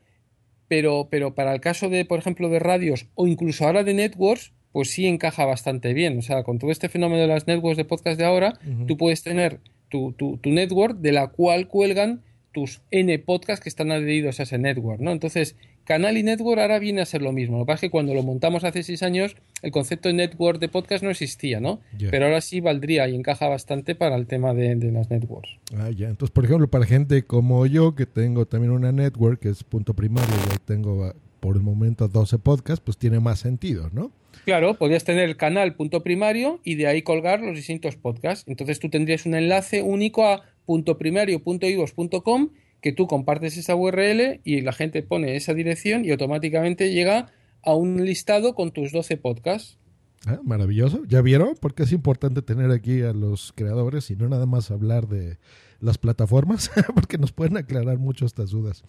pero, 0.68 1.08
pero 1.10 1.34
para 1.34 1.54
el 1.54 1.60
caso 1.60 1.88
de, 1.88 2.04
por 2.04 2.18
ejemplo, 2.18 2.48
de 2.48 2.58
radios 2.58 3.06
o 3.14 3.26
incluso 3.26 3.66
ahora 3.66 3.84
de 3.84 3.94
networks, 3.94 4.52
pues 4.72 4.90
sí 4.90 5.06
encaja 5.06 5.44
bastante 5.44 5.92
bien. 5.92 6.18
O 6.18 6.22
sea, 6.22 6.42
con 6.42 6.58
todo 6.58 6.70
este 6.70 6.88
fenómeno 6.88 7.22
de 7.22 7.28
las 7.28 7.46
networks 7.46 7.76
de 7.76 7.84
podcast 7.84 8.18
de 8.18 8.24
ahora, 8.24 8.58
tú 8.86 8.96
puedes 8.96 9.22
tener 9.22 9.60
tu, 9.88 10.12
tu, 10.12 10.38
tu 10.38 10.50
network 10.50 10.98
de 10.98 11.12
la 11.12 11.28
cual 11.28 11.68
cuelgan 11.68 12.22
tus 12.52 12.82
N 12.90 13.18
podcasts 13.20 13.62
que 13.62 13.68
están 13.68 13.90
adheridos 13.90 14.40
a 14.40 14.44
ese 14.44 14.58
network, 14.58 15.00
¿no? 15.00 15.10
Entonces, 15.10 15.56
canal 15.84 16.16
y 16.16 16.22
network 16.22 16.60
ahora 16.60 16.78
viene 16.78 17.00
a 17.00 17.06
ser 17.06 17.22
lo 17.22 17.32
mismo. 17.32 17.58
Lo 17.58 17.64
que 17.64 17.68
pasa 17.68 17.76
es 17.76 17.80
que 17.80 17.90
cuando 17.90 18.14
lo 18.14 18.22
montamos 18.22 18.64
hace 18.64 18.82
seis 18.82 19.02
años, 19.02 19.36
el 19.62 19.72
concepto 19.72 20.08
de 20.08 20.14
network 20.14 20.60
de 20.60 20.68
podcast 20.68 21.02
no 21.02 21.10
existía, 21.10 21.60
¿no? 21.60 21.80
Pero 22.10 22.26
ahora 22.26 22.40
sí 22.40 22.60
valdría 22.60 23.08
y 23.08 23.14
encaja 23.14 23.48
bastante 23.48 23.94
para 23.94 24.16
el 24.16 24.26
tema 24.26 24.54
de, 24.54 24.74
las 24.92 25.10
networks. 25.10 25.50
Ah, 25.76 25.90
ya. 25.90 26.08
Entonces, 26.08 26.32
por 26.32 26.44
ejemplo, 26.44 26.68
para 26.68 26.84
gente 26.84 27.22
como 27.24 27.66
yo, 27.66 27.94
que 27.94 28.06
tengo 28.06 28.46
también 28.46 28.72
una 28.72 28.92
network, 28.92 29.40
que 29.40 29.48
es 29.48 29.64
punto 29.64 29.94
primario, 29.94 30.34
y 30.54 30.58
tengo 30.64 31.04
ah, 31.04 31.14
por 31.40 31.56
el 31.56 31.62
momento 31.62 32.08
12 32.08 32.38
podcasts, 32.38 32.82
pues 32.84 32.98
tiene 32.98 33.18
más 33.18 33.40
sentido, 33.40 33.90
¿no? 33.92 34.12
Claro, 34.44 34.74
podrías 34.74 35.04
tener 35.04 35.28
el 35.28 35.36
canal 35.36 35.74
punto 35.74 36.02
primario 36.02 36.60
y 36.64 36.74
de 36.76 36.86
ahí 36.86 37.02
colgar 37.02 37.40
los 37.40 37.54
distintos 37.54 37.96
podcasts. 37.96 38.44
Entonces 38.48 38.78
tú 38.78 38.88
tendrías 38.88 39.26
un 39.26 39.34
enlace 39.34 39.82
único 39.82 40.26
a 40.26 40.42
.primario.ivos.com 40.66 42.50
que 42.80 42.92
tú 42.92 43.06
compartes 43.06 43.56
esa 43.56 43.76
URL 43.76 44.40
y 44.44 44.60
la 44.60 44.72
gente 44.72 45.02
pone 45.02 45.36
esa 45.36 45.54
dirección 45.54 46.04
y 46.04 46.10
automáticamente 46.10 46.92
llega 46.92 47.32
a 47.62 47.74
un 47.74 48.04
listado 48.04 48.54
con 48.54 48.72
tus 48.72 48.92
12 48.92 49.16
podcasts. 49.16 49.78
Ah, 50.26 50.40
maravilloso. 50.44 51.02
¿Ya 51.06 51.20
vieron? 51.20 51.54
Porque 51.60 51.84
es 51.84 51.92
importante 51.92 52.42
tener 52.42 52.70
aquí 52.70 53.02
a 53.02 53.12
los 53.12 53.52
creadores 53.54 54.10
y 54.10 54.16
no 54.16 54.28
nada 54.28 54.46
más 54.46 54.70
hablar 54.70 55.08
de 55.08 55.38
las 55.82 55.98
plataformas, 55.98 56.70
porque 56.94 57.18
nos 57.18 57.32
pueden 57.32 57.56
aclarar 57.56 57.98
mucho 57.98 58.24
estas 58.24 58.50
dudas. 58.50 58.84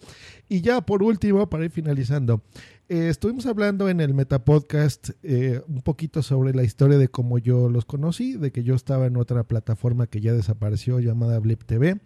Y 0.48 0.60
ya 0.60 0.80
por 0.80 1.02
último, 1.02 1.50
para 1.50 1.64
ir 1.64 1.70
finalizando, 1.70 2.42
eh, 2.88 3.08
estuvimos 3.08 3.46
hablando 3.46 3.88
en 3.88 4.00
el 4.00 4.14
Metapodcast 4.14 5.10
eh, 5.22 5.60
un 5.66 5.82
poquito 5.82 6.22
sobre 6.22 6.54
la 6.54 6.62
historia 6.62 6.96
de 6.96 7.08
cómo 7.08 7.38
yo 7.38 7.68
los 7.68 7.84
conocí, 7.84 8.36
de 8.36 8.52
que 8.52 8.62
yo 8.62 8.74
estaba 8.74 9.06
en 9.06 9.16
otra 9.16 9.44
plataforma 9.44 10.06
que 10.06 10.20
ya 10.20 10.32
desapareció 10.32 11.00
llamada 11.00 11.38
Blip 11.40 11.64
TV. 11.64 12.00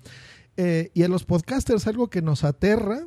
Eh, 0.56 0.90
y 0.94 1.02
a 1.02 1.08
los 1.08 1.24
podcasters 1.24 1.86
algo 1.86 2.08
que 2.08 2.22
nos 2.22 2.42
aterra 2.42 3.06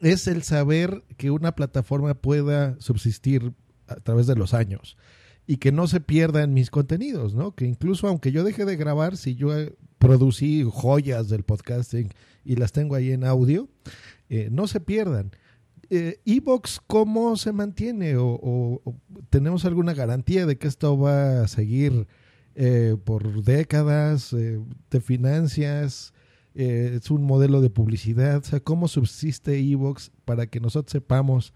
es 0.00 0.26
el 0.26 0.42
saber 0.42 1.04
que 1.16 1.30
una 1.30 1.54
plataforma 1.54 2.14
pueda 2.14 2.80
subsistir 2.80 3.52
a 3.86 3.96
través 3.96 4.26
de 4.26 4.34
los 4.34 4.54
años 4.54 4.96
y 5.46 5.58
que 5.58 5.72
no 5.72 5.86
se 5.86 6.00
pierdan 6.00 6.54
mis 6.54 6.70
contenidos, 6.70 7.34
¿no? 7.34 7.54
Que 7.54 7.66
incluso 7.66 8.08
aunque 8.08 8.32
yo 8.32 8.44
deje 8.44 8.64
de 8.64 8.76
grabar, 8.76 9.16
si 9.16 9.34
yo 9.34 9.50
producí 9.98 10.66
joyas 10.70 11.28
del 11.28 11.42
podcasting 11.44 12.10
y 12.44 12.56
las 12.56 12.72
tengo 12.72 12.94
ahí 12.94 13.12
en 13.12 13.24
audio, 13.24 13.68
eh, 14.28 14.48
no 14.50 14.66
se 14.66 14.80
pierdan. 14.80 15.32
Eh, 15.90 16.20
Evox, 16.24 16.80
¿cómo 16.86 17.36
se 17.36 17.52
mantiene? 17.52 18.16
O, 18.16 18.80
tenemos 19.30 19.64
alguna 19.64 19.92
garantía 19.92 20.46
de 20.46 20.56
que 20.56 20.66
esto 20.66 20.98
va 20.98 21.42
a 21.42 21.48
seguir 21.48 22.06
eh, 22.54 22.96
por 23.02 23.42
décadas? 23.42 24.34
¿Te 24.88 25.00
financias? 25.00 26.14
¿Es 26.54 27.10
un 27.10 27.24
modelo 27.24 27.60
de 27.60 27.68
publicidad? 27.68 28.38
O 28.38 28.44
sea, 28.44 28.60
¿cómo 28.60 28.88
subsiste 28.88 29.58
Evox 29.58 30.10
para 30.24 30.46
que 30.46 30.60
nosotros 30.60 30.92
sepamos 30.92 31.52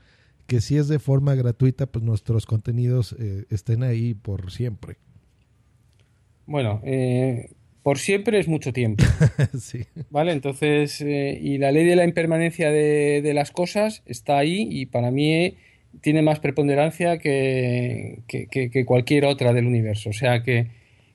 que 0.49 0.61
si 0.61 0.77
es 0.77 0.89
de 0.89 0.99
forma 0.99 1.37
gratuita, 1.37 1.87
pues 1.87 2.05
nuestros 2.05 2.45
contenidos 2.45 3.15
estén 3.51 3.85
ahí 3.85 4.15
por 4.15 4.51
siempre? 4.51 4.97
Bueno, 6.49 6.81
eh, 6.83 7.51
por 7.83 7.99
siempre 7.99 8.41
es 8.41 8.49
mucho 8.49 8.73
tiempo. 8.73 9.05
sí. 9.61 9.85
¿Vale? 10.09 10.33
Entonces, 10.33 11.01
eh, 11.03 11.39
y 11.41 11.59
la 11.59 11.71
ley 11.71 11.85
de 11.85 11.95
la 11.95 12.05
impermanencia 12.05 12.71
de, 12.71 13.21
de, 13.23 13.35
las 13.35 13.51
cosas 13.51 14.03
está 14.07 14.39
ahí 14.39 14.67
y 14.71 14.87
para 14.87 15.11
mí 15.11 15.57
tiene 16.01 16.23
más 16.23 16.41
preponderancia 16.41 17.19
que, 17.19 18.21
que, 18.27 18.47
que, 18.49 18.85
cualquier 18.87 19.27
otra 19.27 19.53
del 19.53 19.67
universo. 19.67 20.09
O 20.09 20.15
sea 20.15 20.43
que, 20.43 20.69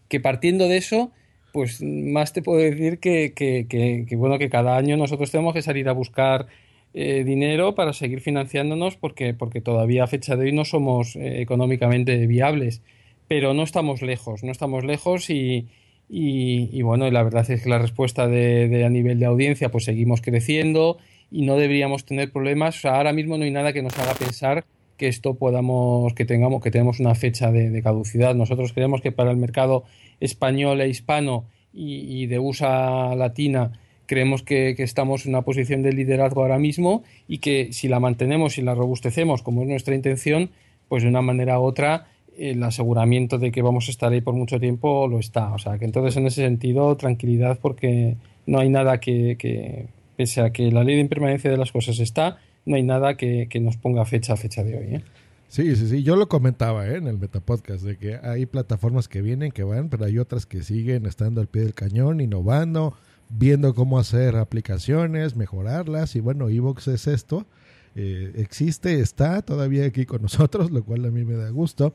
que 0.08 0.20
partiendo 0.20 0.68
de 0.68 0.78
eso, 0.78 1.12
pues 1.52 1.82
más 1.82 2.32
te 2.32 2.44
puedo 2.44 2.60
decir 2.60 3.00
que, 3.00 4.08
bueno, 4.16 4.38
que 4.38 4.50
cada 4.50 4.78
año 4.78 4.98
nosotros 4.98 5.32
tenemos 5.32 5.56
que 5.56 5.64
salir 5.64 5.90
a 5.90 5.94
buscar 5.94 6.46
eh, 6.94 7.24
dinero 7.24 7.76
para 7.76 7.94
seguir 7.94 8.22
financiándonos 8.22 8.98
porque, 8.98 9.34
porque 9.34 9.62
todavía 9.62 10.04
a 10.04 10.08
fecha 10.08 10.36
de 10.36 10.46
hoy 10.46 10.52
no 10.52 10.66
somos 10.66 11.16
eh, 11.16 11.42
económicamente 11.42 12.28
viables. 12.28 12.82
Pero 13.28 13.54
no 13.54 13.64
estamos 13.64 14.02
lejos, 14.02 14.44
no 14.44 14.52
estamos 14.52 14.84
lejos 14.84 15.30
y, 15.30 15.68
y, 16.10 16.82
bueno, 16.82 17.10
la 17.10 17.24
verdad 17.24 17.50
es 17.50 17.64
que 17.64 17.70
la 17.70 17.80
respuesta 17.80 18.28
de, 18.28 18.84
a 18.86 18.90
nivel 18.90 19.20
de 19.20 19.26
audiencia 19.26 19.72
pues 19.72 19.86
seguimos 19.86 20.22
creciendo 20.22 20.98
y 21.32 21.44
no 21.44 21.56
deberíamos 21.56 22.06
tener 22.06 22.32
problemas. 22.32 22.86
ahora 22.86 23.14
mismo 23.14 23.38
no 23.38 23.46
hay 23.46 23.52
nada 23.52 23.74
que 23.74 23.82
nos 23.82 23.98
haga 23.98 24.14
pensar 24.14 24.66
que 24.98 25.08
esto 25.08 25.34
podamos, 25.36 26.14
que 26.14 26.26
tengamos, 26.26 26.62
que 26.62 26.70
tenemos 26.70 27.00
una 27.00 27.16
fecha 27.16 27.52
de, 27.52 27.82
caducidad. 27.82 28.36
Nosotros 28.36 28.74
creemos 28.74 29.02
que 29.02 29.12
para 29.12 29.32
el 29.32 29.38
mercado 29.38 29.86
español 30.20 30.82
e 30.82 30.90
hispano 30.90 31.46
y, 31.74 32.28
de 32.28 32.38
USA 32.38 33.16
latina 33.16 33.72
creemos 34.06 34.44
que, 34.44 34.76
estamos 34.78 35.26
en 35.26 35.32
una 35.32 35.44
posición 35.44 35.82
de 35.82 35.94
liderazgo 35.94 36.42
ahora 36.42 36.60
mismo 36.60 37.04
y 37.28 37.40
que 37.40 37.72
si 37.74 37.88
la 37.88 38.00
mantenemos 38.00 38.58
y 38.58 38.62
la 38.62 38.76
robustecemos 38.76 39.42
como 39.42 39.62
es 39.62 39.68
nuestra 39.68 39.96
intención, 39.96 40.50
pues 40.88 41.04
de 41.04 41.10
una 41.10 41.22
manera 41.22 41.60
u 41.60 41.64
otra 41.64 42.08
el 42.38 42.64
aseguramiento 42.64 43.38
de 43.38 43.52
que 43.52 43.62
vamos 43.62 43.88
a 43.88 43.92
estar 43.92 44.12
ahí 44.12 44.22
por 44.22 44.34
mucho 44.34 44.60
tiempo 44.60 45.08
lo 45.08 45.20
está. 45.20 45.54
O 45.54 45.60
sea, 45.60 45.78
que 45.78 45.86
entonces 45.86 46.18
en 46.18 46.28
ese 46.28 46.42
sentido, 46.42 46.96
tranquilidad 46.98 47.60
porque 47.62 48.16
no 48.46 48.60
hay 48.60 48.70
nada 48.70 49.00
que, 49.00 49.36
que 49.38 49.88
pese 50.18 50.42
a 50.42 50.52
que 50.52 50.72
la 50.72 50.84
ley 50.84 50.96
de 50.96 51.02
impermanencia 51.02 51.52
de 51.52 51.58
las 51.58 51.72
cosas 51.72 52.00
está, 52.00 52.40
no 52.66 52.76
hay 52.76 52.84
nada 52.84 53.18
que, 53.18 53.48
nos 53.62 53.78
ponga 53.78 54.06
fecha 54.06 54.34
a 54.34 54.38
fecha 54.38 54.64
de 54.64 54.78
hoy. 54.78 54.96
¿eh? 54.96 55.04
Sí, 55.48 55.76
sí, 55.76 55.88
sí. 55.88 56.04
Yo 56.04 56.16
lo 56.16 56.28
comentaba 56.28 56.88
¿eh? 56.88 56.98
en 56.98 57.08
el 57.08 57.18
Metapodcast 57.18 57.84
de 57.84 57.98
que 57.98 58.16
hay 58.16 58.46
plataformas 58.46 59.08
que 59.08 59.22
vienen, 59.22 59.52
que 59.52 59.64
van, 59.64 59.90
pero 59.90 60.06
hay 60.06 60.18
otras 60.18 60.46
que 60.46 60.64
siguen 60.64 61.06
estando 61.06 61.42
al 61.42 61.48
pie 61.48 61.64
del 61.64 61.74
cañón, 61.74 62.22
innovando, 62.22 62.96
viendo 63.38 63.74
cómo 63.74 64.00
hacer 64.00 64.36
aplicaciones, 64.36 65.36
mejorarlas. 65.36 66.16
Y 66.16 66.20
bueno, 66.20 66.50
Evox 66.50 66.88
es 66.88 67.08
esto. 67.08 67.46
Eh, 67.96 68.34
existe, 68.38 69.00
está 69.00 69.44
todavía 69.44 69.86
aquí 69.86 70.06
con 70.06 70.24
nosotros, 70.24 70.72
lo 70.72 70.84
cual 70.84 71.06
a 71.06 71.12
mí 71.12 71.24
me 71.24 71.36
da 71.36 71.50
gusto. 71.50 71.94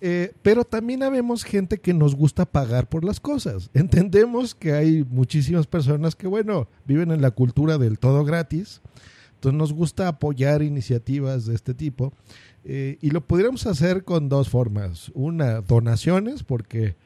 Eh, 0.00 0.32
pero 0.42 0.64
también 0.64 1.02
habemos 1.02 1.44
gente 1.44 1.78
que 1.78 1.94
nos 1.94 2.14
gusta 2.14 2.44
pagar 2.46 2.88
por 2.88 3.04
las 3.04 3.20
cosas. 3.20 3.70
Entendemos 3.74 4.54
que 4.54 4.72
hay 4.72 5.04
muchísimas 5.08 5.66
personas 5.66 6.14
que, 6.14 6.26
bueno, 6.26 6.68
viven 6.84 7.10
en 7.10 7.22
la 7.22 7.30
cultura 7.30 7.78
del 7.78 7.98
todo 7.98 8.24
gratis. 8.24 8.80
Entonces 9.34 9.58
nos 9.58 9.72
gusta 9.72 10.08
apoyar 10.08 10.62
iniciativas 10.62 11.46
de 11.46 11.54
este 11.54 11.74
tipo. 11.74 12.12
Eh, 12.64 12.98
y 13.00 13.10
lo 13.10 13.20
podríamos 13.20 13.66
hacer 13.66 14.02
con 14.02 14.28
dos 14.28 14.48
formas. 14.48 15.10
Una, 15.14 15.60
donaciones, 15.60 16.42
porque 16.42 16.96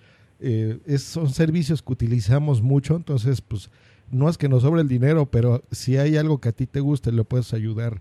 son 0.99 1.31
servicios 1.31 1.83
que 1.83 1.93
utilizamos 1.93 2.63
mucho. 2.63 2.97
Entonces, 2.97 3.41
pues, 3.41 3.71
no 4.11 4.29
es 4.29 4.39
que 4.39 4.49
nos 4.49 4.63
sobre 4.63 4.83
el 4.83 4.89
dinero, 4.89 5.27
pero 5.27 5.63
si 5.71 5.97
hay 5.97 6.17
algo 6.17 6.41
que 6.41 6.49
a 6.49 6.53
ti 6.53 6.67
te 6.67 6.81
guste, 6.81 7.13
lo 7.13 7.25
puedes 7.25 7.53
ayudar 7.55 8.01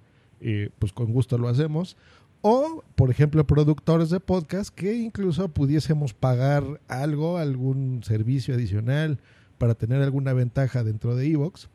pues 0.79 0.93
con 0.93 1.11
gusto 1.11 1.37
lo 1.37 1.49
hacemos. 1.49 1.97
O, 2.41 2.83
por 2.95 3.11
ejemplo, 3.11 3.45
productores 3.45 4.09
de 4.09 4.21
podcast 4.21 4.73
que 4.73 4.95
incluso 4.95 5.49
pudiésemos 5.49 6.13
pagar 6.13 6.79
algo, 6.87 7.37
algún 7.37 8.01
servicio 8.03 8.53
adicional 8.53 9.19
para 9.57 9.75
tener 9.75 10.01
alguna 10.01 10.31
ventaja 10.31 10.85
dentro 10.85 11.17
de 11.17 11.27
Evox, 11.27 11.67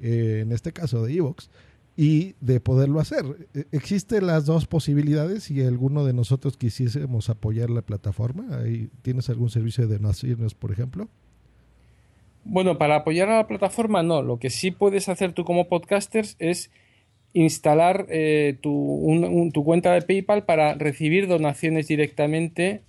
eh, 0.00 0.40
en 0.42 0.52
este 0.52 0.72
caso 0.72 1.04
de 1.04 1.12
Evox, 1.12 1.50
y 1.96 2.34
de 2.40 2.60
poderlo 2.60 3.00
hacer. 3.00 3.24
E, 3.54 3.64
existen 3.72 4.26
las 4.26 4.44
dos 4.44 4.66
posibilidades 4.66 5.44
si 5.44 5.62
alguno 5.62 6.04
de 6.04 6.12
nosotros 6.12 6.56
quisiésemos 6.56 7.30
apoyar 7.30 7.70
la 7.70 7.82
plataforma. 7.82 8.60
¿Tienes 9.02 9.30
algún 9.30 9.50
servicio 9.50 9.86
de 9.86 9.96
donaciones, 9.96 10.54
por 10.54 10.72
ejemplo? 10.72 11.08
Bueno, 12.44 12.78
para 12.78 12.96
apoyar 12.96 13.28
a 13.30 13.38
la 13.38 13.46
plataforma 13.48 14.02
no. 14.02 14.22
Lo 14.22 14.38
que 14.38 14.50
sí 14.50 14.70
puedes 14.70 15.08
hacer 15.08 15.32
tú 15.32 15.44
como 15.44 15.68
podcasters 15.68 16.36
es 16.38 16.70
instalar 17.32 18.06
eh, 18.08 18.56
tu, 18.60 19.50
tu, 19.52 19.64
cuenta 19.64 19.92
de 19.92 20.02
PayPal 20.02 20.44
para 20.44 20.74
recibir 20.74 21.26
donaciones 21.26 21.88
directamente 21.88 22.82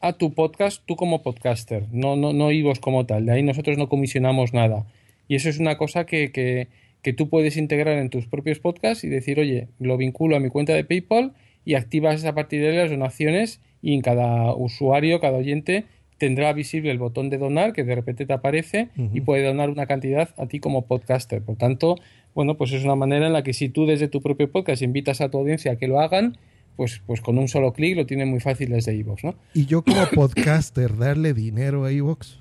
a 0.00 0.12
tu 0.12 0.34
podcast, 0.34 0.82
tú 0.86 0.94
como 0.94 1.22
podcaster, 1.22 1.86
no, 1.90 2.14
no, 2.14 2.32
no 2.32 2.52
IVOS 2.52 2.78
como 2.78 3.06
tal. 3.06 3.26
De 3.26 3.32
ahí 3.32 3.42
nosotros 3.42 3.78
no 3.78 3.88
comisionamos 3.88 4.52
nada. 4.52 4.86
Y 5.26 5.34
eso 5.34 5.48
es 5.48 5.58
una 5.58 5.76
cosa 5.76 6.06
que, 6.06 6.30
que, 6.30 6.68
que 7.02 7.12
tú 7.12 7.28
puedes 7.28 7.56
integrar 7.56 7.98
en 7.98 8.10
tus 8.10 8.26
propios 8.26 8.58
podcasts 8.58 9.04
y 9.04 9.08
decir, 9.08 9.38
oye, 9.38 9.68
lo 9.78 9.96
vinculo 9.96 10.36
a 10.36 10.40
mi 10.40 10.48
cuenta 10.48 10.74
de 10.74 10.84
PayPal 10.84 11.32
y 11.64 11.74
activas 11.74 12.24
a 12.24 12.34
partir 12.34 12.62
de 12.62 12.72
las 12.72 12.90
donaciones 12.90 13.60
y 13.82 13.94
en 13.94 14.00
cada 14.00 14.54
usuario, 14.54 15.20
cada 15.20 15.38
oyente 15.38 15.84
tendrá 16.18 16.52
visible 16.52 16.90
el 16.90 16.98
botón 16.98 17.30
de 17.30 17.38
donar 17.38 17.72
que 17.72 17.84
de 17.84 17.94
repente 17.94 18.26
te 18.26 18.32
aparece 18.32 18.88
y 19.14 19.20
puede 19.20 19.44
donar 19.44 19.70
una 19.70 19.86
cantidad 19.86 20.34
a 20.36 20.46
ti 20.46 20.58
como 20.58 20.86
podcaster. 20.86 21.42
Por 21.42 21.56
tanto, 21.56 21.96
bueno, 22.34 22.56
pues 22.56 22.72
es 22.72 22.84
una 22.84 22.96
manera 22.96 23.26
en 23.26 23.32
la 23.32 23.42
que 23.42 23.52
si 23.52 23.68
tú 23.68 23.86
desde 23.86 24.08
tu 24.08 24.20
propio 24.20 24.50
podcast 24.50 24.82
invitas 24.82 25.20
a 25.20 25.30
tu 25.30 25.38
audiencia 25.38 25.72
a 25.72 25.76
que 25.76 25.86
lo 25.86 26.00
hagan, 26.00 26.36
pues, 26.76 27.00
pues 27.06 27.20
con 27.20 27.38
un 27.38 27.48
solo 27.48 27.72
clic 27.72 27.96
lo 27.96 28.06
tienen 28.06 28.28
muy 28.28 28.40
fácil 28.40 28.70
desde 28.70 28.94
iVoox, 28.94 29.24
¿no? 29.24 29.34
¿Y 29.54 29.66
yo 29.66 29.82
como 29.82 30.06
podcaster 30.14 30.96
darle 30.96 31.34
dinero 31.34 31.84
a 31.84 31.92
iVoox? 31.92 32.36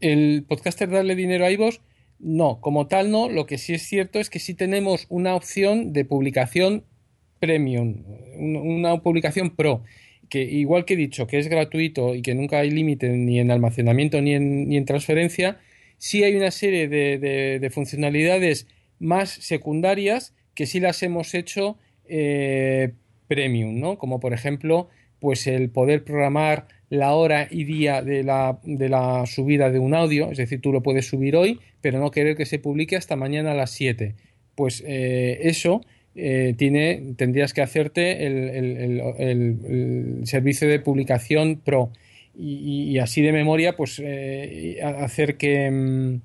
El 0.00 0.44
podcaster 0.46 0.90
darle 0.90 1.16
dinero 1.16 1.44
a 1.44 1.50
iVoox, 1.50 1.78
no, 2.18 2.60
como 2.60 2.86
tal 2.86 3.10
no. 3.10 3.28
Lo 3.28 3.46
que 3.46 3.58
sí 3.58 3.74
es 3.74 3.82
cierto 3.82 4.18
es 4.18 4.30
que 4.30 4.38
sí 4.38 4.54
tenemos 4.54 5.06
una 5.08 5.34
opción 5.34 5.92
de 5.92 6.04
publicación 6.04 6.84
premium, 7.38 8.04
una 8.36 9.00
publicación 9.02 9.54
pro, 9.54 9.84
que 10.28 10.42
igual 10.42 10.84
que 10.84 10.94
he 10.94 10.96
dicho 10.96 11.26
que 11.26 11.38
es 11.38 11.48
gratuito 11.48 12.14
y 12.14 12.22
que 12.22 12.34
nunca 12.34 12.58
hay 12.58 12.70
límite 12.70 13.08
ni 13.10 13.38
en 13.38 13.50
almacenamiento 13.50 14.20
ni 14.20 14.34
en, 14.34 14.68
ni 14.68 14.76
en 14.76 14.84
transferencia, 14.84 15.58
sí 15.98 16.24
hay 16.24 16.36
una 16.36 16.50
serie 16.50 16.88
de, 16.88 17.70
funcionalidades 17.72 18.66
más 18.98 19.30
secundarias 19.30 20.34
que 20.54 20.66
sí 20.66 20.80
las 20.80 21.02
hemos 21.02 21.34
hecho 21.34 21.76
eh, 22.08 22.92
premium, 23.28 23.78
¿no? 23.78 23.98
Como 23.98 24.18
por 24.18 24.32
ejemplo, 24.32 24.88
pues 25.20 25.46
el 25.46 25.70
poder 25.70 26.04
programar 26.04 26.66
la 26.90 27.14
hora 27.14 27.48
y 27.50 27.64
día 27.64 28.02
de 28.02 28.22
la, 28.22 28.58
de 28.64 28.88
la 28.88 29.26
subida 29.26 29.70
de 29.70 29.78
un 29.78 29.94
audio, 29.94 30.30
es 30.30 30.38
decir, 30.38 30.60
tú 30.60 30.72
lo 30.72 30.82
puedes 30.82 31.06
subir 31.06 31.36
hoy, 31.36 31.60
pero 31.80 31.98
no 31.98 32.10
querer 32.10 32.36
que 32.36 32.46
se 32.46 32.58
publique 32.58 32.96
hasta 32.96 33.16
mañana 33.16 33.52
a 33.52 33.54
las 33.54 33.70
7. 33.72 34.14
Pues 34.54 34.82
eh, 34.86 35.38
eso 35.42 35.82
eh, 36.14 36.54
tiene, 36.56 37.14
tendrías 37.16 37.52
que 37.52 37.62
hacerte 37.62 38.26
el, 38.26 40.22
servicio 40.24 40.68
de 40.68 40.80
publicación 40.80 41.60
pro 41.62 41.90
y, 42.36 42.98
así 42.98 43.20
de 43.20 43.32
memoria, 43.32 43.76
pues 43.76 44.00
eh, 44.02 44.78
hacer 44.82 45.36
que 45.36 45.70
mm, 45.70 46.20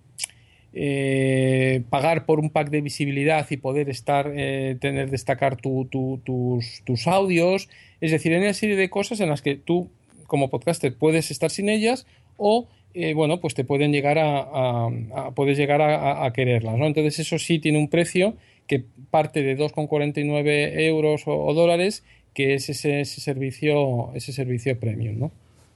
eh, 0.74 1.84
pagar 1.90 2.26
por 2.26 2.40
un 2.40 2.50
pack 2.50 2.70
de 2.70 2.82
visibilidad 2.82 3.46
y 3.50 3.58
poder 3.58 3.90
estar, 3.90 4.32
eh, 4.36 4.76
tener, 4.80 5.10
destacar 5.10 5.58
tus, 5.58 5.88
tus, 6.24 7.08
audios. 7.08 7.70
Es 8.02 8.12
decir, 8.12 8.34
hay 8.34 8.42
una 8.42 8.54
serie 8.54 8.76
de 8.76 8.90
cosas 8.90 9.20
en 9.20 9.30
las 9.30 9.42
que 9.42 9.56
tú, 9.56 9.90
como 10.28 10.50
podcaster, 10.50 10.96
puedes 10.96 11.32
estar 11.32 11.52
sin 11.52 11.70
ellas 11.70 12.06
o 12.38 12.68
bueno, 13.16 13.40
pues 13.40 13.56
te 13.56 13.64
pueden 13.64 13.92
llegar 13.92 14.20
a, 14.20 14.88
puedes 15.34 15.58
llegar 15.58 15.82
a, 15.82 16.32
quererlas, 16.32 16.78
¿no? 16.78 16.86
Entonces 16.86 17.18
eso 17.18 17.40
sí 17.40 17.58
tiene 17.58 17.80
un 17.80 17.88
precio 17.88 18.36
que 18.68 18.86
parte 19.10 19.42
de 19.42 19.58
2,49 19.58 20.80
euros 20.80 21.24
o, 21.26 21.52
dólares, 21.56 22.04
que 22.36 22.54
es 22.54 22.70
ese, 22.70 23.02
ese 23.02 23.20
servicio, 23.20 24.12
ese 24.14 24.32
servicio 24.32 24.80
premium, 24.80 25.18
¿no? 25.18 25.32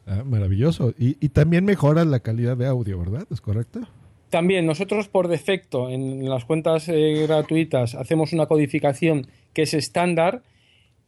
Ah, 0.07 0.23
maravilloso. 0.25 0.93
Y, 0.97 1.13
también 1.29 1.65
mejora 1.65 2.05
la 2.05 2.21
calidad 2.21 2.55
de 2.55 2.65
audio, 2.65 2.97
¿verdad? 2.97 3.27
¿Es 3.29 3.41
correcto? 3.41 3.81
También 4.29 4.65
nosotros 4.65 5.07
por 5.07 5.29
defecto 5.29 5.89
en 5.89 6.29
las 6.29 6.43
cuentas 6.43 6.89
eh, 6.89 7.25
gratuitas 7.27 7.95
hacemos 7.95 8.33
una 8.33 8.45
codificación 8.45 9.27
que 9.53 9.61
es 9.61 9.73
estándar, 9.73 10.41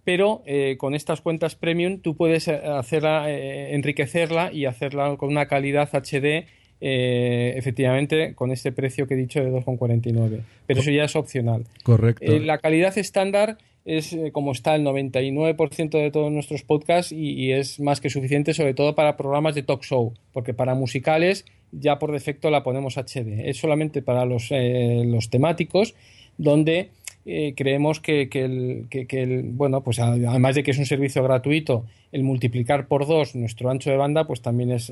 pero 0.05 0.41
eh, 0.45 0.77
con 0.77 0.95
estas 0.95 1.19
cuentas 1.19 1.55
premium 1.55 1.99
tú 1.99 2.15
puedes 2.15 2.47
eh, 2.47 2.55
hacerla, 2.55 3.29
enriquecerla 3.29 4.53
y 4.53 4.65
hacerla 4.65 5.17
con 5.17 5.29
una 5.29 5.47
calidad 5.47 5.89
HD 5.91 6.45
efectivamente 6.81 8.35
con 8.35 8.51
este 8.51 8.71
precio 8.71 9.05
que 9.05 9.15
he 9.15 9.17
dicho 9.17 9.43
de 9.43 9.51
2,49. 9.51 10.39
Pero 10.65 10.79
eso 10.79 10.91
ya 10.91 11.03
es 11.03 11.15
opcional. 11.17 11.65
Correcto. 11.83 12.39
la 12.39 12.57
calidad 12.59 12.97
estándar 12.97 13.57
es 13.97 14.13
eh, 14.13 14.31
como 14.31 14.51
está 14.51 14.75
el 14.75 14.85
99% 14.85 15.89
de 15.89 16.11
todos 16.11 16.31
nuestros 16.31 16.63
podcasts 16.63 17.11
y, 17.11 17.51
es 17.51 17.79
más 17.79 17.99
que 17.99 18.11
suficiente, 18.11 18.53
sobre 18.53 18.75
todo 18.75 18.93
para 18.93 19.17
programas 19.17 19.55
de 19.55 19.63
talk 19.63 19.83
show, 19.83 20.13
porque 20.31 20.53
para 20.53 20.75
musicales 20.75 21.45
ya 21.71 21.97
por 21.97 22.11
defecto 22.11 22.51
la 22.51 22.63
ponemos 22.63 22.97
HD. 22.97 23.49
Es 23.49 23.57
solamente 23.57 24.01
para 24.01 24.25
los, 24.25 24.47
eh, 24.51 25.03
los 25.05 25.29
temáticos, 25.29 25.95
donde 26.37 26.89
eh, 27.25 27.53
creemos 27.55 27.99
que, 27.99 28.29
el, 28.31 28.85
que, 28.89 29.41
bueno, 29.43 29.81
pues 29.83 29.99
además 29.99 30.55
de 30.55 30.63
que 30.63 30.71
es 30.71 30.77
un 30.77 30.85
servicio 30.85 31.23
gratuito, 31.23 31.85
el 32.11 32.23
multiplicar 32.23 32.87
por 32.87 33.07
dos 33.07 33.35
nuestro 33.35 33.69
ancho 33.69 33.89
de 33.89 33.97
banda, 33.97 34.25
pues 34.25 34.41
también 34.41 34.71
es, 34.71 34.91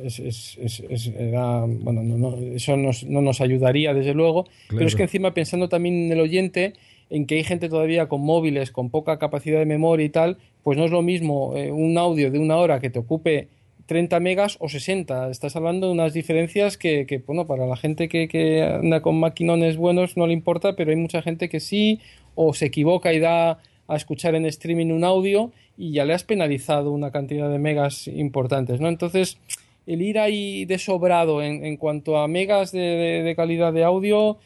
bueno, 1.65 2.03
no, 2.03 2.37
eso 2.37 2.77
no 2.77 3.21
nos 3.21 3.41
ayudaría 3.41 3.93
desde 3.93 4.13
luego, 4.13 4.47
pero 4.69 4.85
es 4.85 4.95
que 4.95 5.03
encima 5.03 5.33
pensando 5.33 5.69
también 5.69 6.05
en 6.05 6.11
el 6.11 6.19
oyente, 6.19 6.73
en 7.09 7.25
que 7.25 7.35
hay 7.35 7.43
gente 7.43 7.69
todavía 7.69 8.07
con 8.07 8.21
móviles, 8.21 8.71
con 8.71 8.89
poca 8.89 9.19
capacidad 9.19 9.59
de 9.59 9.65
memoria 9.65 10.05
y 10.05 10.09
tal, 10.09 10.37
pues 10.63 10.77
no 10.77 10.85
es 10.85 10.91
lo 10.91 11.01
mismo 11.01 11.55
eh, 11.55 11.71
un 11.71 11.97
audio 11.97 12.31
de 12.31 12.39
una 12.39 12.57
hora 12.57 12.79
que 12.79 12.89
te 12.89 12.99
ocupe 12.99 13.47
30 13.85 14.19
megas 14.19 14.57
o 14.59 14.69
60. 14.69 15.29
Estás 15.29 15.55
hablando 15.55 15.87
de 15.87 15.93
unas 15.93 16.13
diferencias 16.13 16.77
que, 16.77 17.23
bueno, 17.25 17.47
para 17.47 17.65
la 17.65 17.77
gente 17.77 18.09
que, 18.09 18.61
anda 18.63 19.01
con 19.01 19.19
maquinones 19.19 19.77
buenos 19.77 20.17
no 20.17 20.27
le 20.27 20.33
importa, 20.33 20.75
pero 20.75 20.91
hay 20.91 20.97
mucha 20.97 21.21
gente 21.21 21.49
que 21.49 21.59
sí, 21.59 21.99
o 22.35 22.53
se 22.53 22.65
equivoca 22.65 23.13
y 23.13 23.19
da 23.19 23.59
a 23.87 23.95
escuchar 23.95 24.35
en 24.35 24.45
streaming 24.45 24.91
un 24.91 25.05
audio 25.05 25.51
y 25.77 25.93
ya 25.93 26.03
le 26.03 26.13
has 26.13 26.25
penalizado 26.25 26.91
una 26.91 27.11
cantidad 27.11 27.49
de 27.49 27.57
megas 27.57 28.09
importantes, 28.09 28.81
¿no? 28.81 28.89
Entonces, 28.89 29.37
el 29.85 30.01
ir 30.01 30.19
ahí 30.19 30.65
de 30.65 30.77
sobrado 30.77 31.41
en, 31.41 31.63
en 31.63 31.77
cuanto 31.77 32.17
a 32.17 32.27
megas 32.27 32.73
de 32.73 33.33
calidad 33.37 33.71
de 33.71 33.85
audio 33.85 34.37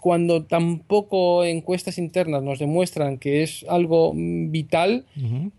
cuando 0.00 0.44
tampoco 0.44 1.44
encuestas 1.44 1.98
internas 1.98 2.42
nos 2.42 2.58
demuestran 2.58 3.18
que 3.18 3.42
es 3.42 3.64
algo 3.68 4.12
vital, 4.14 5.06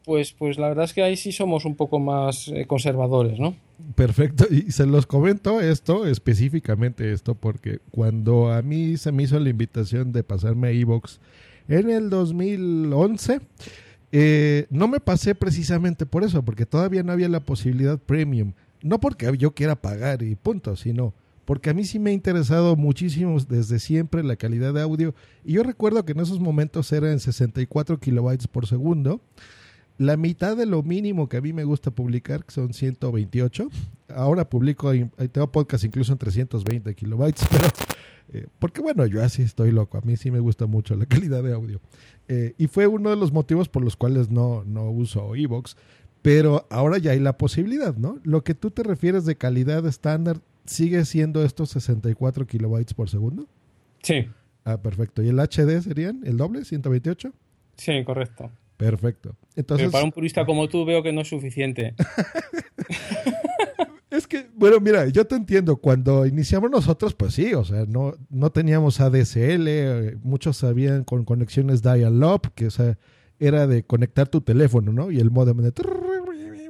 pues, 0.03 0.33
pues 0.33 0.57
la 0.57 0.69
verdad 0.69 0.85
es 0.85 0.93
que 0.93 1.03
ahí 1.03 1.17
sí 1.17 1.31
somos 1.31 1.65
un 1.65 1.75
poco 1.75 1.99
más 1.99 2.47
eh, 2.47 2.65
conservadores, 2.65 3.39
¿no? 3.39 3.55
Perfecto, 3.95 4.45
y 4.49 4.71
se 4.71 4.85
los 4.85 5.05
comento 5.05 5.59
esto, 5.59 6.07
específicamente 6.07 7.11
esto, 7.11 7.35
porque 7.35 7.79
cuando 7.91 8.51
a 8.51 8.61
mí 8.61 8.97
se 8.97 9.11
me 9.11 9.23
hizo 9.23 9.39
la 9.39 9.49
invitación 9.49 10.11
de 10.11 10.23
pasarme 10.23 10.69
a 10.69 10.71
Evox 10.71 11.19
en 11.67 11.89
el 11.89 12.09
2011, 12.09 13.41
eh, 14.11 14.65
no 14.69 14.87
me 14.87 14.99
pasé 14.99 15.35
precisamente 15.35 16.05
por 16.05 16.23
eso, 16.23 16.43
porque 16.43 16.65
todavía 16.65 17.03
no 17.03 17.11
había 17.11 17.27
la 17.27 17.41
posibilidad 17.41 17.99
premium. 17.99 18.53
No 18.81 18.99
porque 18.99 19.35
yo 19.37 19.51
quiera 19.51 19.75
pagar 19.75 20.21
y 20.21 20.35
punto, 20.35 20.75
sino 20.75 21.13
porque 21.45 21.69
a 21.69 21.73
mí 21.73 21.85
sí 21.85 21.99
me 21.99 22.09
ha 22.09 22.13
interesado 22.13 22.75
muchísimo 22.75 23.39
desde 23.39 23.79
siempre 23.79 24.23
la 24.23 24.35
calidad 24.35 24.73
de 24.73 24.81
audio. 24.81 25.13
Y 25.43 25.53
yo 25.53 25.63
recuerdo 25.63 26.03
que 26.03 26.13
en 26.13 26.19
esos 26.19 26.39
momentos 26.39 26.91
era 26.91 27.11
en 27.11 27.19
64 27.19 27.99
kilobytes 27.99 28.47
por 28.47 28.65
segundo. 28.65 29.21
La 29.97 30.17
mitad 30.17 30.57
de 30.57 30.65
lo 30.65 30.83
mínimo 30.83 31.29
que 31.29 31.37
a 31.37 31.41
mí 31.41 31.53
me 31.53 31.63
gusta 31.63 31.91
publicar, 31.91 32.43
que 32.43 32.51
son 32.51 32.73
128. 32.73 33.69
Ahora 34.09 34.49
publico, 34.49 34.91
tengo 35.31 35.51
podcast 35.51 35.85
incluso 35.85 36.11
en 36.11 36.17
320 36.17 36.93
kilobytes, 36.95 37.45
pero 37.51 37.67
eh, 38.33 38.47
porque 38.59 38.81
bueno, 38.81 39.05
yo 39.05 39.23
así 39.23 39.43
estoy 39.43 39.71
loco. 39.71 39.97
A 39.97 40.01
mí 40.01 40.17
sí 40.17 40.31
me 40.31 40.39
gusta 40.39 40.65
mucho 40.65 40.95
la 40.95 41.05
calidad 41.05 41.43
de 41.43 41.53
audio. 41.53 41.79
Eh, 42.27 42.55
y 42.57 42.67
fue 42.67 42.87
uno 42.87 43.11
de 43.11 43.15
los 43.15 43.31
motivos 43.31 43.69
por 43.69 43.83
los 43.83 43.95
cuales 43.95 44.29
no, 44.31 44.63
no 44.65 44.89
uso 44.89 45.35
Evox. 45.35 45.77
Pero 46.21 46.65
ahora 46.71 46.97
ya 46.97 47.11
hay 47.11 47.19
la 47.19 47.37
posibilidad, 47.37 47.95
¿no? 47.95 48.19
Lo 48.23 48.43
que 48.43 48.55
tú 48.55 48.71
te 48.71 48.81
refieres 48.81 49.25
de 49.25 49.37
calidad 49.37 49.85
estándar 49.85 50.41
sigue 50.65 51.05
siendo 51.05 51.43
estos 51.43 51.69
64 51.69 52.47
kilobytes 52.47 52.93
por 52.93 53.09
segundo. 53.09 53.47
Sí. 54.01 54.27
Ah, 54.63 54.81
perfecto. 54.81 55.21
¿Y 55.21 55.29
el 55.29 55.39
HD 55.39 55.81
serían 55.81 56.21
el 56.25 56.37
doble, 56.37 56.65
128? 56.65 57.31
Sí, 57.77 58.03
correcto. 58.03 58.51
Perfecto. 58.77 59.35
Entonces, 59.55 59.85
Pero 59.85 59.91
para 59.91 60.05
un 60.05 60.11
purista 60.11 60.45
como 60.45 60.67
tú 60.67 60.85
veo 60.85 61.03
que 61.03 61.13
no 61.13 61.21
es 61.21 61.27
suficiente. 61.27 61.93
es 64.09 64.27
que, 64.27 64.49
bueno, 64.55 64.79
mira, 64.79 65.07
yo 65.07 65.25
te 65.25 65.35
entiendo. 65.35 65.77
Cuando 65.77 66.25
iniciamos 66.25 66.71
nosotros, 66.71 67.13
pues 67.13 67.33
sí, 67.33 67.53
o 67.53 67.63
sea, 67.63 67.85
no, 67.85 68.15
no 68.29 68.51
teníamos 68.51 68.99
ADSL, 68.99 69.67
eh, 69.67 70.17
muchos 70.23 70.57
sabían 70.57 71.03
con 71.03 71.25
conexiones 71.25 71.81
dial-up, 71.81 72.53
que 72.53 72.67
o 72.67 72.71
sea, 72.71 72.97
era 73.39 73.67
de 73.67 73.83
conectar 73.83 74.27
tu 74.27 74.41
teléfono, 74.41 74.91
¿no? 74.91 75.11
Y 75.11 75.19
el 75.19 75.31
modem 75.31 75.57
de 75.57 75.71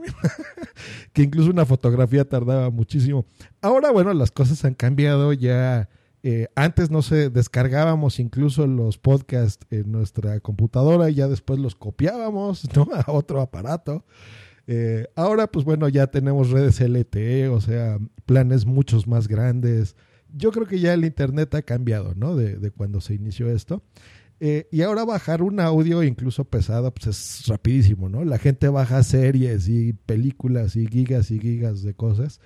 que 1.14 1.24
incluso 1.24 1.50
una 1.50 1.66
fotografía 1.66 2.28
tardaba 2.28 2.70
muchísimo. 2.70 3.26
Ahora, 3.62 3.92
bueno, 3.92 4.14
las 4.14 4.32
cosas 4.32 4.64
han 4.66 4.74
cambiado 4.74 5.34
ya. 5.34 5.90
Eh, 6.24 6.48
antes 6.56 6.90
no 6.90 7.04
se 7.04 7.30
descargábamos 7.30 8.20
incluso 8.20 8.66
los 8.66 8.98
podcasts 8.98 9.68
en 9.70 9.92
nuestra 9.92 10.40
computadora 10.40 11.10
y 11.12 11.16
ya 11.16 11.28
después 11.28 11.60
los 11.60 11.76
copiábamos 11.76 12.66
a 13.06 13.12
otro 13.12 13.42
aparato. 13.42 14.06
Eh, 14.68 15.08
ahora, 15.16 15.48
pues 15.48 15.66
bueno, 15.66 15.88
ya 15.90 16.08
tenemos 16.08 16.50
redes 16.50 16.82
LTE, 16.82 17.50
o 17.50 17.62
sea, 17.62 18.00
planes 18.26 18.66
muchos 18.66 19.08
más 19.08 19.28
grandes. 19.28 19.96
Yo 20.34 20.52
creo 20.52 20.66
que 20.66 20.80
ya 20.80 20.94
el 20.94 21.06
Internet 21.06 21.54
ha 21.54 21.62
cambiado, 21.62 22.16
¿no? 22.16 22.36
De, 22.36 22.58
de 22.58 22.72
cuando 22.72 23.02
se 23.02 23.14
inició 23.14 23.50
esto. 23.50 23.84
Eh, 24.40 24.68
y 24.72 24.82
ahora 24.82 25.06
bajar 25.06 25.42
un 25.42 25.60
audio 25.60 26.04
incluso 26.04 26.44
pesado, 26.46 26.94
pues 26.94 27.08
es 27.08 27.48
rapidísimo, 27.48 28.10
¿no? 28.10 28.26
La 28.26 28.38
gente 28.38 28.68
baja 28.68 29.02
series 29.04 29.70
y 29.70 29.94
películas 29.94 30.76
y 30.76 30.88
gigas 30.88 31.32
y 31.32 31.40
gigas 31.40 31.84
de 31.84 31.94
cosas. 31.94 32.42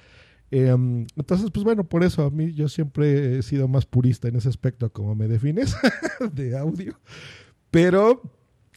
Em, 0.51 1.05
entonces, 1.15 1.51
pues 1.51 1.63
bueno, 1.63 1.83
por 1.83 2.03
eso 2.03 2.23
a 2.23 2.31
mí 2.31 2.53
yo 2.53 2.69
siempre 2.69 3.37
he 3.37 3.41
sido 3.43 3.67
más 3.67 3.85
purista 3.85 4.27
en 4.27 4.35
ese 4.35 4.49
aspecto, 4.49 4.91
como 4.91 5.15
me 5.15 5.27
defines, 5.27 5.75
de 6.33 6.57
audio. 6.57 6.99
Pero 7.71 8.21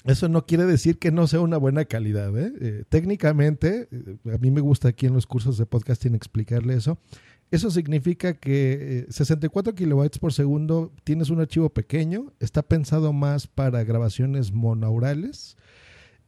eso 0.05 0.29
no 0.29 0.47
quiere 0.47 0.65
decir 0.65 0.99
que 0.99 1.13
no 1.13 1.27
sea 1.27 1.41
una 1.41 1.57
buena 1.57 1.85
calidad. 1.85 2.37
¿eh? 2.39 2.53
eh 2.61 2.85
técnicamente, 2.89 3.89
eh, 3.91 4.17
a 4.35 4.39
mí 4.39 4.51
me 4.51 4.61
gusta 4.61 4.89
aquí 4.89 5.07
en 5.07 5.15
los 5.15 5.27
cursos 5.27 5.59
de 5.59 5.67
podcasting 5.67 6.15
explicarle 6.15 6.75
eso. 6.75 6.99
Eso 7.53 7.71
significa 7.71 8.33
que 8.33 9.05
64 9.11 9.73
eh, 9.73 9.75
kilobytes 9.75 10.19
por 10.19 10.33
segundo 10.33 10.91
tienes 11.05 11.29
un 11.29 11.39
archivo 11.39 11.69
pequeño, 11.69 12.33
está 12.41 12.63
pensado 12.63 13.13
más 13.13 13.47
para 13.47 13.85
grabaciones 13.85 14.53
monaurales, 14.53 15.59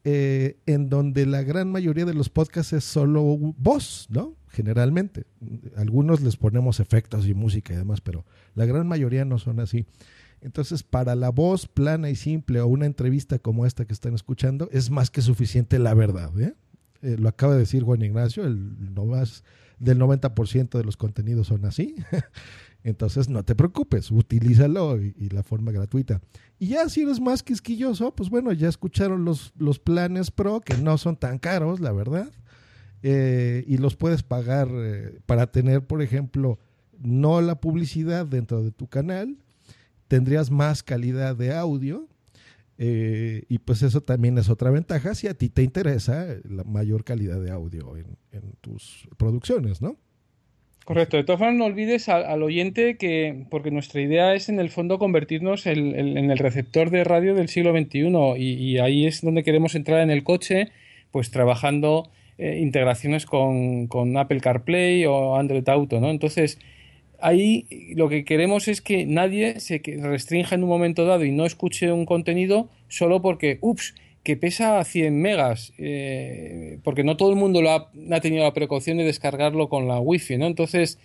eh, 0.05 0.59
en 0.67 0.91
donde 0.91 1.25
la 1.25 1.43
gran 1.43 1.73
mayoría 1.73 2.05
de 2.05 2.13
los 2.13 2.29
podcasts 2.29 2.75
es 2.75 2.85
solo 2.85 3.23
voz, 3.57 4.07
¿no? 4.11 4.37
Generalmente. 4.49 5.25
Algunos 5.77 6.21
les 6.21 6.37
ponemos 6.37 6.79
efectos 6.79 7.27
y 7.27 7.33
música 7.33 7.73
y 7.73 7.77
demás, 7.77 8.03
pero 8.03 8.27
la 8.55 8.67
gran 8.67 8.87
mayoría 8.87 9.25
no 9.25 9.39
son 9.39 9.61
así. 9.61 9.87
Entonces, 10.43 10.83
para 10.83 11.15
la 11.15 11.31
voz 11.31 11.67
plana 11.67 12.11
y 12.11 12.17
simple 12.17 12.61
o 12.61 12.67
una 12.67 12.85
entrevista 12.85 13.39
como 13.39 13.65
esta 13.65 13.87
que 13.87 13.95
están 13.95 14.15
escuchando, 14.15 14.69
es 14.73 14.91
más 14.91 15.11
que 15.11 15.23
suficiente 15.23 15.79
la 15.79 15.95
verdad. 15.95 16.39
¿eh? 16.39 16.53
Lo 17.19 17.29
acaba 17.29 17.55
de 17.55 17.61
decir 17.61 17.83
Juan 17.83 18.03
Ignacio, 18.03 18.45
el 18.45 18.95
no 18.95 19.05
más 19.05 19.45
del 19.79 19.99
90% 19.99 20.79
de 20.79 20.85
los 20.85 20.97
contenidos 20.97 21.49
son 21.49 21.65
así. 21.65 21.95
Entonces 22.85 23.31
no 23.31 23.43
te 23.45 23.55
preocupes, 23.55 24.11
utilízalo 24.11 25.01
y, 25.01 25.31
la 25.31 25.43
forma 25.43 25.73
gratuita. 25.73 26.21
Y 26.59 26.69
ya 26.69 26.89
si 26.91 27.03
eres 27.03 27.19
más 27.19 27.43
quisquilloso, 27.43 28.15
pues 28.15 28.29
bueno, 28.29 28.53
ya 28.53 28.69
escucharon 28.69 29.25
los, 29.25 29.55
los 29.57 29.79
planes 29.79 30.31
pro 30.31 30.61
que 30.61 30.77
no 30.77 30.99
son 30.99 31.17
tan 31.17 31.39
caros, 31.39 31.81
la 31.81 31.93
verdad. 31.93 32.31
Eh, 33.03 33.65
y 33.67 33.79
los 33.79 33.97
puedes 33.97 34.23
pagar 34.23 34.69
eh, 34.71 35.19
para 35.25 35.47
tener, 35.51 35.87
por 35.87 36.03
ejemplo, 36.03 36.59
no 36.99 37.41
la 37.41 37.59
publicidad 37.61 38.27
dentro 38.27 38.63
de 38.63 38.71
tu 38.71 38.87
canal. 38.87 39.39
Tendrías 40.07 40.51
más 40.51 40.83
calidad 40.83 41.37
de 41.37 41.55
audio 41.55 42.07
eh, 42.77 43.45
y 43.49 43.59
pues 43.59 43.83
eso 43.83 44.01
también 44.01 44.37
es 44.39 44.49
otra 44.49 44.71
ventaja 44.71 45.15
si 45.15 45.29
a 45.29 45.35
ti 45.35 45.49
te 45.49 45.63
interesa 45.63 46.27
la 46.49 46.65
mayor 46.65 47.05
calidad 47.05 47.41
de 47.41 47.51
audio 47.51 47.97
en, 47.97 48.07
tus 48.61 49.09
producciones, 49.17 49.81
¿no? 49.81 49.97
Correcto. 50.85 51.17
De 51.17 51.25
todas 51.25 51.39
formas, 51.39 51.57
no 51.57 51.65
olvides 51.67 52.09
al, 52.09 52.43
oyente 52.43 52.97
que, 52.97 53.47
porque 53.49 53.71
nuestra 53.71 54.03
idea 54.03 54.35
es 54.35 54.49
en 54.49 54.59
el 54.61 54.71
fondo 54.71 54.99
convertirnos 54.99 55.67
en 55.67 56.31
el 56.31 56.39
receptor 56.39 56.91
de 56.91 57.05
radio 57.05 57.35
del 57.35 57.49
siglo 57.49 57.73
XXI 57.73 58.11
y, 58.37 58.79
ahí 58.79 59.07
es 59.07 59.23
donde 59.23 59.45
queremos 59.45 59.75
entrar 59.75 60.01
en 60.01 60.11
el 60.11 60.25
coche, 60.25 60.69
pues 61.11 61.31
trabajando 61.31 62.11
eh, 62.37 62.59
integraciones 62.61 63.25
con, 63.25 63.87
con, 63.87 64.17
Apple 64.19 64.41
CarPlay 64.41 65.07
o 65.07 65.37
Android 65.37 65.67
Auto, 65.69 66.01
¿no? 66.01 66.11
Entonces, 66.11 66.59
ahí 67.25 67.67
lo 67.97 68.09
que 68.09 68.25
queremos 68.25 68.69
es 68.69 68.83
que 68.83 69.07
nadie 69.07 69.59
se 69.59 69.81
restrinja 70.03 70.55
en 70.55 70.63
un 70.63 70.69
momento 70.69 71.07
dado 71.07 71.25
y 71.25 71.33
no 71.33 71.47
escuche 71.47 71.91
un 71.91 72.05
contenido 72.05 72.69
solo 72.89 73.23
porque, 73.23 73.59
ups, 73.63 73.95
que 74.23 74.37
pesa 74.37 74.83
100 74.85 75.21
megas, 75.21 75.73
eh, 75.79 76.79
porque 76.85 77.03
no 77.03 77.17
todo 77.17 77.31
el 77.31 77.37
mundo 77.37 77.63
lo 77.63 77.71
ha, 77.71 78.21
tenido 78.21 78.45
la 78.45 78.53
precaución 78.53 78.99
de 78.99 79.05
descargarlo 79.05 79.69
con 79.69 79.89
la 79.89 80.01
wifi, 80.01 80.37
¿no? 80.37 80.47
Entonces, 80.47 80.99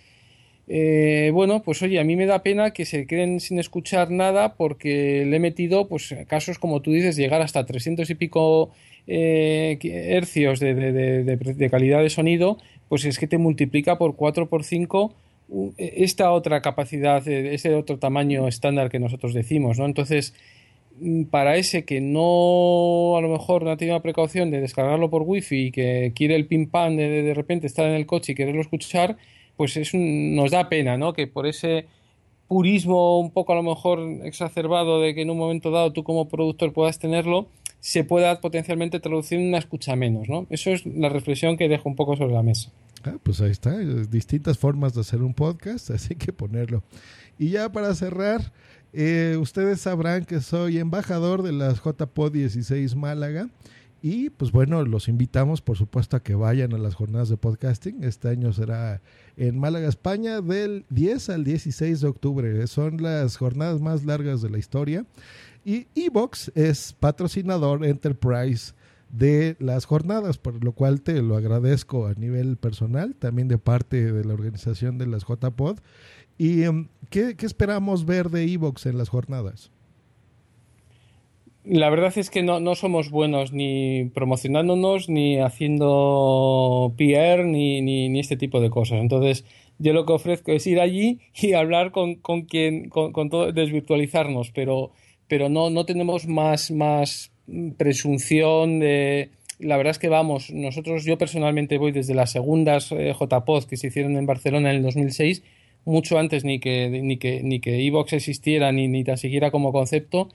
eh, 0.68 1.30
bueno, 1.32 1.62
pues 1.62 1.82
oye, 1.82 1.98
a 2.00 2.04
mí 2.04 2.16
me 2.16 2.26
da 2.26 2.42
pena 2.42 2.72
que 2.72 2.84
se 2.84 3.06
queden 3.06 3.40
sin 3.40 3.58
escuchar 3.58 4.10
nada 4.10 4.54
porque 4.54 5.24
le 5.26 5.36
he 5.36 5.40
metido, 5.40 5.88
pues, 5.88 6.14
casos 6.28 6.58
como 6.58 6.80
tú 6.80 6.92
dices, 6.92 7.16
llegar 7.16 7.40
hasta 7.40 7.64
300 7.64 8.08
y 8.10 8.14
pico 8.14 8.70
eh, 9.06 9.78
hercios 9.82 10.60
de, 10.60 10.74
de, 10.74 11.70
calidad 11.70 12.02
de 12.02 12.10
sonido, 12.10 12.58
pues 12.88 13.04
es 13.06 13.18
que 13.18 13.26
te 13.26 13.38
multiplica 13.38 13.98
por 13.98 14.16
4 14.16 14.48
por 14.48 14.64
5 14.64 15.14
e, 15.14 15.29
esta 15.76 16.32
otra 16.32 16.62
capacidad, 16.62 17.26
ese 17.26 17.74
otro 17.74 17.98
tamaño 17.98 18.46
estándar 18.48 18.90
que 18.90 18.98
nosotros 18.98 19.34
decimos, 19.34 19.78
¿no? 19.78 19.86
Entonces, 19.86 20.34
mm, 21.00 21.24
para 21.24 21.56
ese 21.56 21.84
que 21.84 22.00
no, 22.00 23.16
a 23.16 23.20
lo 23.20 23.28
mejor 23.28 23.64
no 23.64 23.70
ha 23.70 23.76
tenido 23.76 23.96
la 23.96 24.02
precaución 24.02 24.50
de 24.50 24.60
descargarlo 24.60 25.10
por 25.10 25.22
wifi 25.22 25.66
y 25.66 25.70
que 25.72 26.12
quiere 26.14 26.36
el 26.36 26.46
pin 26.46 26.68
pan 26.68 26.96
de, 26.96 27.22
de 27.22 27.34
repente 27.34 27.66
estar 27.66 27.86
en 27.86 27.94
el 27.94 28.06
coche 28.06 28.32
y 28.32 28.34
quererlo 28.34 28.60
escuchar, 28.60 29.16
pues 29.56 29.76
es 29.76 29.92
nos 29.94 30.50
da 30.50 30.68
pena, 30.68 30.96
¿no? 30.96 31.12
Que 31.12 31.26
por 31.26 31.46
ese 31.46 31.86
purismo 32.48 33.20
un 33.20 33.30
poco 33.30 33.52
a 33.52 33.56
lo 33.56 33.62
mejor 33.62 34.00
exacerbado 34.24 35.00
de 35.00 35.14
que 35.14 35.22
en 35.22 35.30
un 35.30 35.38
momento 35.38 35.70
dado 35.70 35.92
tú 35.92 36.02
como 36.02 36.28
productor 36.28 36.72
puedas 36.72 36.98
tenerlo, 36.98 37.46
se 37.80 38.04
pueda 38.04 38.40
potencialmente 38.40 39.00
traducir 39.00 39.38
en 39.38 39.48
una 39.48 39.58
escucha 39.58 39.96
menos, 39.96 40.28
¿no? 40.28 40.46
Eso 40.50 40.70
es 40.70 40.84
la 40.84 41.08
reflexión 41.08 41.56
que 41.56 41.68
dejo 41.68 41.88
un 41.88 41.96
poco 41.96 42.16
sobre 42.16 42.34
la 42.34 42.42
mesa. 42.42 42.70
Ah, 43.04 43.16
pues 43.22 43.40
ahí 43.40 43.50
está, 43.50 43.78
distintas 43.78 44.58
formas 44.58 44.94
de 44.94 45.00
hacer 45.00 45.22
un 45.22 45.34
podcast, 45.34 45.90
así 45.92 46.14
que 46.14 46.32
ponerlo. 46.32 46.82
Y 47.38 47.50
ya 47.50 47.72
para 47.72 47.94
cerrar, 47.94 48.52
eh, 48.92 49.38
ustedes 49.40 49.80
sabrán 49.80 50.24
que 50.24 50.40
soy 50.40 50.78
embajador 50.78 51.42
de 51.42 51.52
las 51.52 51.82
JPod 51.82 52.32
16 52.32 52.94
Málaga. 52.96 53.48
Y 54.02 54.30
pues 54.30 54.50
bueno, 54.50 54.82
los 54.84 55.08
invitamos 55.08 55.60
por 55.60 55.76
supuesto 55.76 56.16
a 56.16 56.22
que 56.22 56.34
vayan 56.34 56.72
a 56.72 56.78
las 56.78 56.94
jornadas 56.94 57.28
de 57.28 57.36
podcasting. 57.36 58.02
Este 58.02 58.28
año 58.28 58.52
será 58.52 59.02
en 59.36 59.58
Málaga, 59.58 59.88
España, 59.88 60.40
del 60.40 60.86
10 60.88 61.28
al 61.30 61.44
16 61.44 62.00
de 62.00 62.08
octubre. 62.08 62.66
Son 62.66 63.02
las 63.02 63.36
jornadas 63.36 63.80
más 63.80 64.04
largas 64.04 64.40
de 64.40 64.50
la 64.50 64.58
historia. 64.58 65.04
Y 65.64 65.86
Evox 65.94 66.50
es 66.54 66.94
patrocinador 66.94 67.84
Enterprise 67.84 68.72
de 69.12 69.56
las 69.58 69.84
jornadas, 69.84 70.38
por 70.38 70.62
lo 70.64 70.72
cual 70.72 71.02
te 71.02 71.20
lo 71.22 71.36
agradezco 71.36 72.06
a 72.06 72.14
nivel 72.14 72.56
personal, 72.56 73.14
también 73.14 73.48
de 73.48 73.58
parte 73.58 74.12
de 74.12 74.24
la 74.24 74.34
organización 74.34 74.98
de 74.98 75.06
las 75.06 75.24
JPod. 75.26 75.78
¿Y 76.38 76.62
em, 76.62 76.88
¿qué, 77.10 77.34
esperamos 77.40 78.06
ver 78.06 78.30
de 78.30 78.44
Evox 78.44 78.86
en 78.86 78.98
las 78.98 79.08
jornadas? 79.08 79.70
La 81.64 81.90
verdad 81.90 82.16
es 82.16 82.30
que 82.30 82.42
no, 82.42 82.74
somos 82.74 83.10
buenos 83.10 83.52
ni 83.52 84.06
promocionándonos, 84.14 85.10
ni 85.10 85.38
haciendo 85.38 86.94
PR, 86.96 87.44
ni, 87.44 87.82
ni, 87.82 88.18
este 88.18 88.38
tipo 88.38 88.60
de 88.60 88.70
cosas. 88.70 89.00
Entonces, 89.00 89.44
yo 89.78 89.92
lo 89.92 90.06
que 90.06 90.14
ofrezco 90.14 90.52
es 90.52 90.66
ir 90.66 90.80
allí 90.80 91.20
y 91.34 91.52
hablar 91.52 91.92
con, 91.92 92.14
con 92.14 92.42
quien, 92.42 92.88
con, 92.88 93.12
con 93.12 93.28
todo, 93.28 93.52
desvirtualizarnos, 93.52 94.50
pero, 94.52 94.92
pero 95.28 95.50
no, 95.50 95.68
no 95.68 95.84
tenemos 95.84 96.26
más, 96.26 96.70
más 96.70 97.30
presunción 97.76 98.80
de... 98.80 99.30
La 99.58 99.76
verdad 99.76 99.90
es 99.90 99.98
que 99.98 100.08
vamos, 100.08 100.50
nosotros, 100.50 101.04
yo 101.04 101.18
personalmente 101.18 101.76
voy 101.76 101.92
desde 101.92 102.14
las 102.14 102.32
segundas 102.32 102.92
eh, 102.92 103.12
JPOD 103.12 103.64
que 103.64 103.76
se 103.76 103.88
hicieron 103.88 104.16
en 104.16 104.24
Barcelona 104.24 104.70
en 104.70 104.76
el 104.76 104.82
2006 104.82 105.42
mucho 105.84 106.18
antes 106.18 106.44
ni 106.44 106.60
que 106.60 106.88
ni 106.90 107.16
que 107.16 107.42
ni 107.42 107.60
que 107.60 107.86
Evox 107.86 108.12
existiera 108.12 108.72
ni 108.72 108.88
ni 108.88 109.04
tan 109.04 109.16
siquiera 109.16 109.50
como 109.50 109.72
concepto 109.72 110.28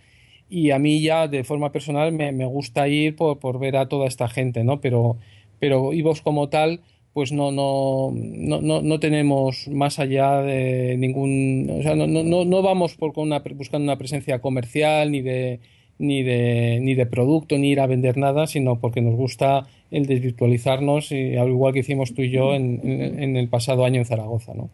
y 0.50 0.72
a 0.72 0.80
mí 0.80 1.02
ya 1.02 1.28
de 1.28 1.44
forma 1.44 1.72
personal 1.72 2.12
me, 2.12 2.32
me 2.32 2.46
gusta 2.46 2.88
ir 2.88 3.16
por, 3.16 3.40
por, 3.40 3.60
ver 3.60 3.78
a 3.78 3.88
toda 3.88 4.08
esta 4.08 4.28
gente 4.28 4.64
no 4.64 4.82
pero 4.82 5.18
pero 5.60 5.94
Evox 5.94 6.22
como 6.22 6.50
tal 6.50 6.82
pues 7.14 7.32
no 7.32 7.52
no, 7.52 8.12
no, 8.14 8.62
no, 8.62 8.82
no 8.82 9.00
tenemos 9.00 9.68
más 9.70 10.00
allá 10.00 10.42
de 10.42 10.98
ningún 10.98 11.70
o 11.80 11.82
sea 11.82 11.96
no, 11.96 12.08
no, 12.08 12.46
no 12.46 12.62
vamos 12.62 12.96
por 12.96 13.14
una, 13.18 13.40
buscando 13.40 13.84
una 13.84 13.98
presencia 13.98 14.40
comercial 14.40 15.12
ni 15.12 15.22
de 15.22 15.60
ni 15.98 16.24
de, 16.24 16.80
ni 16.82 16.96
de 16.96 17.06
producto 17.06 17.58
ni 17.58 17.72
ir 17.72 17.80
a 17.80 17.88
vender 17.88 18.18
nada, 18.18 18.48
sino 18.48 18.80
porque 18.80 19.02
nos 19.02 19.16
gusta 19.16 19.68
el 19.92 20.06
desvirtualizarnos, 20.06 21.12
y, 21.12 21.38
al 21.38 21.50
igual 21.50 21.74
que 21.74 21.80
hicimos 21.80 22.14
tú 22.14 22.22
y 22.22 22.32
yo 22.32 22.54
en, 22.54 22.82
en 22.84 23.38
el 23.38 23.48
pasado 23.48 23.86
año 23.86 24.00
en 24.00 24.06
Zaragoza. 24.06 24.54
¿no? 24.54 24.70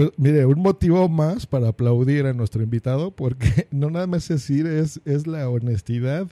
Pues, 0.00 0.12
mire, 0.16 0.46
un 0.46 0.60
motivo 0.60 1.08
más 1.10 1.46
para 1.46 1.68
aplaudir 1.68 2.24
a 2.24 2.32
nuestro 2.32 2.62
invitado, 2.62 3.10
porque 3.10 3.68
no 3.70 3.90
nada 3.90 4.06
más 4.06 4.28
decir, 4.28 4.66
es, 4.66 5.00
es 5.04 5.26
la 5.26 5.48
honestidad, 5.48 6.28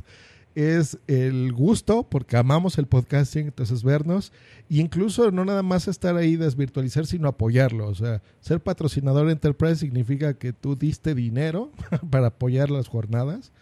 es 0.54 0.98
el 1.06 1.52
gusto, 1.52 2.04
porque 2.08 2.36
amamos 2.36 2.78
el 2.78 2.86
podcasting, 2.86 3.46
entonces 3.46 3.82
vernos, 3.82 4.32
e 4.70 4.78
incluso 4.78 5.30
no 5.32 5.44
nada 5.44 5.62
más 5.62 5.86
estar 5.86 6.16
ahí 6.16 6.36
desvirtualizar, 6.36 7.04
sino 7.04 7.28
apoyarlo. 7.28 7.88
O 7.88 7.94
sea, 7.94 8.22
ser 8.40 8.60
patrocinador 8.60 9.28
Enterprise 9.28 9.76
significa 9.76 10.34
que 10.34 10.52
tú 10.52 10.74
diste 10.74 11.14
dinero 11.14 11.70
para 12.10 12.28
apoyar 12.28 12.70
las 12.70 12.88
jornadas, 12.88 13.52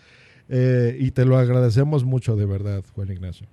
eh, 0.48 0.96
y 0.98 1.10
te 1.10 1.24
lo 1.24 1.36
agradecemos 1.36 2.04
mucho 2.04 2.36
de 2.36 2.46
verdad, 2.46 2.84
Juan 2.94 3.10
Ignacio. 3.10 3.46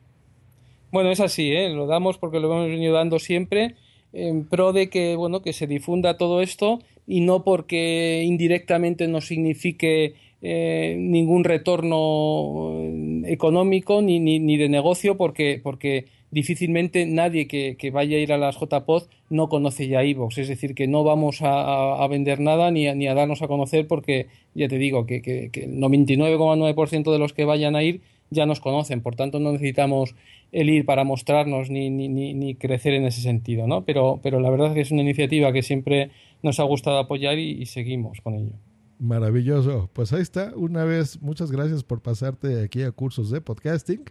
Bueno, 0.92 1.12
es 1.12 1.20
así, 1.20 1.52
¿eh? 1.52 1.70
lo 1.70 1.88
damos 1.88 2.18
porque 2.18 2.40
lo 2.40 2.52
hemos 2.52 2.68
venido 2.68 2.94
dando 2.94 3.20
siempre 3.20 3.76
en 4.14 4.46
pro 4.46 4.74
de 4.74 4.90
que 4.90 5.16
bueno 5.16 5.42
que 5.42 5.54
se 5.54 5.66
difunda 5.66 6.18
todo 6.18 6.42
esto 6.42 6.80
y 7.08 7.22
no 7.22 7.44
porque 7.44 8.24
indirectamente 8.24 9.08
no 9.08 9.22
signifique 9.22 10.14
eh, 10.42 10.96
ningún 11.00 11.44
retorno 11.44 12.82
económico 13.26 14.02
ni, 14.02 14.20
ni, 14.20 14.58
de 14.58 14.70
negocio 14.70 15.18
porque, 15.18 15.60
porque 15.62 16.06
difícilmente 16.34 17.06
nadie 17.06 17.48
que, 17.48 17.92
vaya 17.92 18.18
a 18.18 18.20
ir 18.20 18.34
a 18.34 18.38
las 18.38 18.58
JPOD 18.60 19.04
no 19.30 19.50
conoce 19.50 19.88
ya 19.88 20.04
iVoox. 20.04 20.38
Es 20.40 20.48
decir, 20.48 20.76
que 20.76 20.88
no 20.88 21.04
vamos 21.04 21.40
a, 21.42 22.06
vender 22.10 22.40
nada 22.40 22.72
ni 22.72 22.88
a, 22.88 22.96
ni 22.96 23.08
a, 23.08 23.14
darnos 23.14 23.42
a 23.42 23.48
conocer 23.48 23.88
porque 23.88 24.28
ya 24.54 24.68
te 24.68 24.78
digo 24.78 25.06
que, 25.06 25.22
que, 25.22 25.50
que 25.52 25.66
el 25.66 25.78
99,9% 25.78 27.12
de 27.12 27.20
los 27.20 27.34
que 27.34 27.46
vayan 27.46 27.76
a 27.76 27.84
ir 27.84 28.02
ya 28.34 28.46
nos 28.46 28.60
conocen. 28.60 29.02
Por 29.02 29.16
tanto, 29.16 29.40
no 29.40 29.52
necesitamos 29.52 30.16
el 30.52 30.70
ir 30.70 30.86
para 30.86 31.04
mostrarnos 31.04 31.70
ni, 31.70 31.90
ni, 31.90 32.08
ni, 32.08 32.56
crecer 32.56 32.94
en 32.94 33.06
ese 33.06 33.22
sentido, 33.22 33.68
¿no? 33.68 33.86
Pero, 33.86 34.20
pero 34.22 34.40
la 34.40 34.50
verdad 34.50 34.68
es 34.70 34.74
que 34.74 34.82
es 34.82 34.92
una 34.92 35.02
iniciativa 35.02 35.52
que 35.52 35.64
siempre 35.64 36.12
nos 36.42 36.60
ha 36.60 36.64
gustado 36.64 36.98
apoyar 36.98 37.40
y, 37.40 37.66
seguimos 37.66 38.22
con 38.22 38.36
ello. 38.36 38.54
Maravilloso. 39.00 39.90
Pues 39.94 40.14
ahí 40.14 40.22
está. 40.22 40.54
Una 40.56 40.84
vez, 40.84 41.22
muchas 41.22 41.52
gracias 41.52 41.84
por 41.84 42.02
pasarte 42.02 42.64
aquí 42.64 42.84
a 42.84 42.92
cursos 42.92 43.32
de 43.32 43.42
podcasting. 43.42 44.04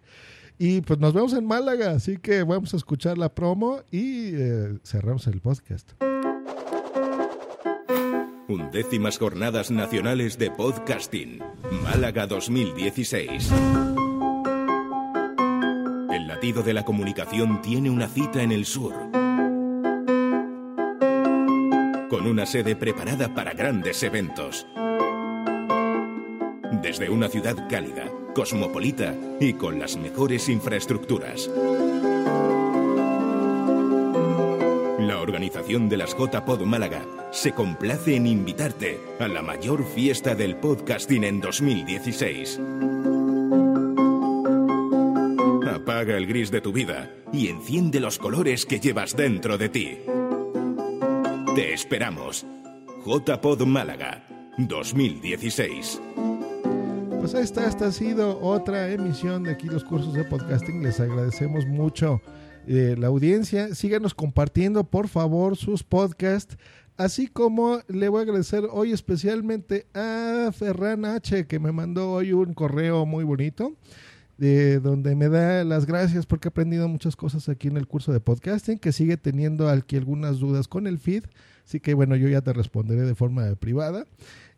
Y 0.64 0.80
pues 0.82 1.00
nos 1.00 1.12
vemos 1.12 1.32
en 1.32 1.44
Málaga, 1.44 1.90
así 1.90 2.18
que 2.18 2.44
vamos 2.44 2.72
a 2.72 2.76
escuchar 2.76 3.18
la 3.18 3.34
promo 3.34 3.80
y 3.90 4.30
eh, 4.34 4.78
cerramos 4.84 5.26
el 5.26 5.40
podcast. 5.40 5.90
Undécimas 8.48 9.18
Jornadas 9.18 9.72
Nacionales 9.72 10.38
de 10.38 10.52
Podcasting, 10.52 11.40
Málaga 11.82 12.28
2016 12.28 13.50
de 16.42 16.74
la 16.74 16.84
comunicación 16.84 17.62
tiene 17.62 17.88
una 17.88 18.08
cita 18.08 18.42
en 18.42 18.50
el 18.50 18.66
sur. 18.66 18.92
Con 22.10 22.26
una 22.26 22.46
sede 22.46 22.74
preparada 22.74 23.32
para 23.32 23.54
grandes 23.54 24.02
eventos. 24.02 24.66
Desde 26.82 27.08
una 27.10 27.28
ciudad 27.28 27.68
cálida, 27.70 28.10
cosmopolita 28.32 29.14
y 29.40 29.54
con 29.54 29.78
las 29.78 29.96
mejores 29.96 30.48
infraestructuras. 30.48 31.50
La 34.98 35.20
organización 35.20 35.88
de 35.88 35.96
las 35.96 36.16
JPod 36.16 36.62
Málaga 36.62 37.04
se 37.32 37.52
complace 37.52 38.14
en 38.14 38.26
invitarte 38.26 39.00
a 39.18 39.26
la 39.26 39.42
mayor 39.42 39.84
fiesta 39.84 40.34
del 40.34 40.56
podcasting 40.56 41.24
en 41.24 41.40
2016. 41.40 42.60
Apaga 45.66 46.16
el 46.16 46.26
gris 46.26 46.50
de 46.50 46.60
tu 46.60 46.72
vida 46.72 47.10
y 47.32 47.48
enciende 47.48 47.98
los 47.98 48.18
colores 48.18 48.66
que 48.66 48.78
llevas 48.78 49.16
dentro 49.16 49.58
de 49.58 49.68
ti. 49.68 49.98
Te 51.54 51.72
esperamos. 51.72 52.46
JPod 53.04 53.66
Málaga 53.66 54.24
2016. 54.58 56.11
Pues 57.22 57.34
esta, 57.34 57.68
esta 57.68 57.86
ha 57.86 57.92
sido 57.92 58.40
otra 58.40 58.90
emisión 58.90 59.44
de 59.44 59.52
aquí 59.52 59.68
los 59.68 59.84
cursos 59.84 60.12
de 60.12 60.24
podcasting. 60.24 60.82
Les 60.82 60.98
agradecemos 60.98 61.64
mucho 61.66 62.20
eh, 62.66 62.96
la 62.98 63.06
audiencia. 63.06 63.76
Síganos 63.76 64.12
compartiendo, 64.12 64.82
por 64.82 65.06
favor, 65.06 65.56
sus 65.56 65.84
podcasts. 65.84 66.58
Así 66.96 67.28
como 67.28 67.78
le 67.86 68.08
voy 68.08 68.18
a 68.18 68.22
agradecer 68.22 68.64
hoy 68.68 68.90
especialmente 68.90 69.86
a 69.94 70.50
Ferran 70.52 71.04
H, 71.04 71.46
que 71.46 71.60
me 71.60 71.70
mandó 71.70 72.10
hoy 72.10 72.32
un 72.32 72.54
correo 72.54 73.06
muy 73.06 73.22
bonito 73.22 73.76
de 74.36 74.80
donde 74.80 75.14
me 75.14 75.28
da 75.28 75.62
las 75.62 75.86
gracias 75.86 76.26
porque 76.26 76.48
he 76.48 76.50
aprendido 76.50 76.88
muchas 76.88 77.14
cosas 77.14 77.48
aquí 77.48 77.68
en 77.68 77.76
el 77.76 77.86
curso 77.86 78.12
de 78.12 78.18
podcasting, 78.18 78.80
que 78.80 78.90
sigue 78.90 79.16
teniendo 79.16 79.68
aquí 79.68 79.96
algunas 79.96 80.40
dudas 80.40 80.66
con 80.66 80.88
el 80.88 80.98
feed, 80.98 81.22
así 81.64 81.78
que 81.78 81.94
bueno, 81.94 82.16
yo 82.16 82.26
ya 82.28 82.40
te 82.40 82.52
responderé 82.52 83.02
de 83.02 83.14
forma 83.14 83.54
privada. 83.54 84.06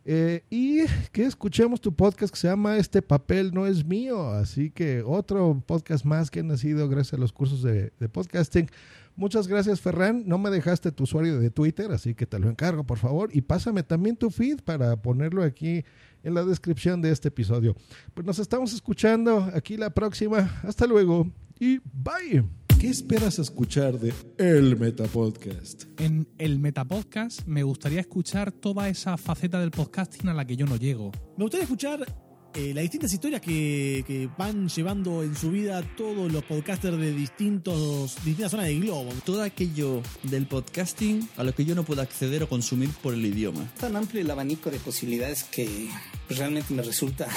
Eh, 0.07 0.45
y 0.51 0.81
que 1.13 1.25
escuchemos 1.25 1.81
tu 1.81 1.95
podcast 1.95 2.33
que 2.33 2.39
se 2.39 2.49
llama 2.49 2.77
Este 2.77 3.01
papel 3.01 3.53
no 3.55 3.67
es 3.67 3.85
mío, 3.85 4.31
así 4.31 4.71
que 4.71 5.03
otro 5.03 5.63
podcast 5.67 6.05
más 6.05 6.31
que 6.31 6.41
ha 6.41 6.43
nacido 6.43 6.89
gracias 6.89 7.15
a 7.15 7.17
los 7.17 7.33
cursos 7.33 7.63
de, 7.63 7.91
de 7.99 8.09
podcasting. 8.09 8.69
Muchas 9.17 9.47
gracias, 9.47 9.81
Ferran. 9.81 10.25
No 10.27 10.39
me 10.39 10.51
dejaste 10.51 10.91
tu 10.91 11.05
usuario 11.05 11.39
de 11.39 11.51
Twitter, 11.51 11.93
así 11.93 12.15
que 12.15 12.27
te 12.27 12.39
lo 12.39 12.51
encargo, 12.51 12.85
por 12.85 12.99
favor. 12.99 13.31
Y 13.33 13.43
pásame 13.43 13.83
también 13.83 14.17
tu 14.17 14.29
feed 14.31 14.61
para 14.61 14.97
ponerlo 15.01 15.43
aquí 15.43 15.85
en 16.25 16.35
la 16.35 16.45
descripción 16.45 17.01
de 17.01 17.13
este 17.13 17.29
episodio. 17.29 17.77
Pues 18.13 18.27
nos 18.27 18.39
estamos 18.41 18.73
escuchando 18.75 19.51
aquí 19.55 19.77
la 19.77 19.91
próxima. 19.91 20.61
Hasta 20.65 20.87
luego 20.87 21.31
y 21.61 21.79
bye. 21.79 22.45
¿Qué 22.85 22.91
esperas 22.91 23.39
escuchar 23.39 23.99
de 23.99 24.13
El 24.37 24.77
Metapodcast? 24.77 25.85
En 25.99 26.29
el 26.37 26.59
Metapodcast 26.59 27.47
me 27.47 27.63
gustaría 27.63 28.01
escuchar 28.01 28.53
toda 28.53 28.91
esa 28.91 29.17
faceta 29.17 29.59
del 29.59 29.71
podcasting 29.71 30.29
a 30.29 30.35
la 30.35 30.47
que 30.47 30.55
yo 30.55 30.67
no 30.67 30.77
llego. 30.77 31.11
Me 31.39 31.45
gustaría 31.45 31.63
escuchar 31.63 32.05
eh, 32.53 32.75
las 32.75 32.83
distintas 32.83 33.11
historias 33.11 33.41
que, 33.41 34.05
que 34.07 34.29
van 34.37 34.69
llevando 34.69 35.23
en 35.23 35.35
su 35.35 35.51
vida 35.51 35.83
todos 35.97 36.31
los 36.31 36.45
podcasters 36.45 36.99
de 36.99 37.15
distintos, 37.15 38.17
distintas 38.17 38.51
zonas 38.51 38.67
del 38.67 38.83
globo. 38.83 39.09
Todo 39.25 39.43
aquello 39.43 40.03
del 40.23 40.47
podcasting 40.47 41.27
a 41.39 41.43
lo 41.43 41.55
que 41.55 41.65
yo 41.65 41.75
no 41.75 41.85
puedo 41.85 42.03
acceder 42.03 42.43
o 42.43 42.51
consumir 42.51 42.91
por 43.03 43.15
el 43.15 43.25
idioma. 43.25 43.63
Es 43.63 43.81
tan 43.81 43.97
amplio 43.97 44.21
el 44.21 44.31
abanico 44.31 44.71
de 44.71 44.79
posibilidades 44.79 45.45
que 45.45 45.89
realmente 46.29 46.75
me 46.75 46.83
resulta 46.83 47.29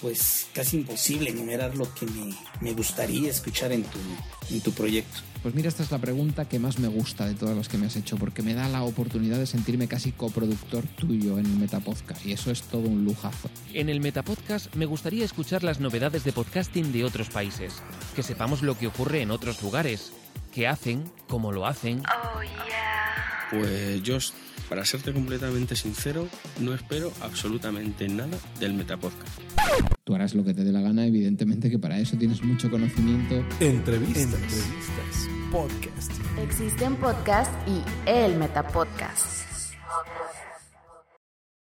pues 0.00 0.48
casi 0.52 0.76
imposible 0.78 1.30
enumerar 1.30 1.76
lo 1.76 1.92
que 1.94 2.06
me, 2.06 2.34
me 2.60 2.72
gustaría 2.72 3.30
escuchar 3.30 3.72
en 3.72 3.82
tu, 3.84 3.98
en 4.50 4.60
tu 4.60 4.72
proyecto. 4.72 5.20
Pues 5.42 5.54
mira, 5.54 5.68
esta 5.68 5.84
es 5.84 5.92
la 5.92 5.98
pregunta 5.98 6.48
que 6.48 6.58
más 6.58 6.78
me 6.78 6.88
gusta 6.88 7.26
de 7.26 7.34
todas 7.34 7.56
las 7.56 7.68
que 7.68 7.78
me 7.78 7.86
has 7.86 7.94
hecho, 7.94 8.16
porque 8.16 8.42
me 8.42 8.54
da 8.54 8.68
la 8.68 8.82
oportunidad 8.82 9.38
de 9.38 9.46
sentirme 9.46 9.86
casi 9.86 10.10
coproductor 10.10 10.84
tuyo 10.96 11.38
en 11.38 11.46
el 11.46 11.56
Metapodcast, 11.56 12.26
y 12.26 12.32
eso 12.32 12.50
es 12.50 12.62
todo 12.62 12.88
un 12.88 13.04
lujazo. 13.04 13.48
En 13.72 13.88
el 13.88 14.00
Metapodcast 14.00 14.74
me 14.74 14.86
gustaría 14.86 15.24
escuchar 15.24 15.62
las 15.62 15.78
novedades 15.78 16.24
de 16.24 16.32
podcasting 16.32 16.92
de 16.92 17.04
otros 17.04 17.28
países, 17.28 17.74
que 18.16 18.24
sepamos 18.24 18.62
lo 18.62 18.76
que 18.76 18.88
ocurre 18.88 19.22
en 19.22 19.30
otros 19.30 19.62
lugares, 19.62 20.12
qué 20.52 20.66
hacen, 20.66 21.04
cómo 21.28 21.52
lo 21.52 21.66
hacen. 21.66 22.02
Oh, 22.06 22.42
yeah. 22.42 23.48
Pues 23.50 24.02
yo, 24.02 24.18
para 24.68 24.84
serte 24.84 25.12
completamente 25.12 25.76
sincero, 25.76 26.28
no 26.60 26.74
espero 26.74 27.12
absolutamente 27.20 28.08
nada 28.08 28.36
del 28.58 28.74
Metapodcast. 28.74 29.40
Tú 30.04 30.14
harás 30.14 30.34
lo 30.34 30.44
que 30.44 30.54
te 30.54 30.64
dé 30.64 30.72
la 30.72 30.80
gana, 30.80 31.06
evidentemente 31.06 31.70
que 31.70 31.78
para 31.78 31.98
eso 31.98 32.16
tienes 32.16 32.42
mucho 32.42 32.70
conocimiento. 32.70 33.34
Entrevistas. 33.60 34.24
Entrevistas. 34.24 35.28
Podcast. 35.50 36.12
Existen 36.38 36.96
podcast 36.96 37.52
y 37.68 37.82
el 38.08 38.36
Metapodcast. 38.36 39.46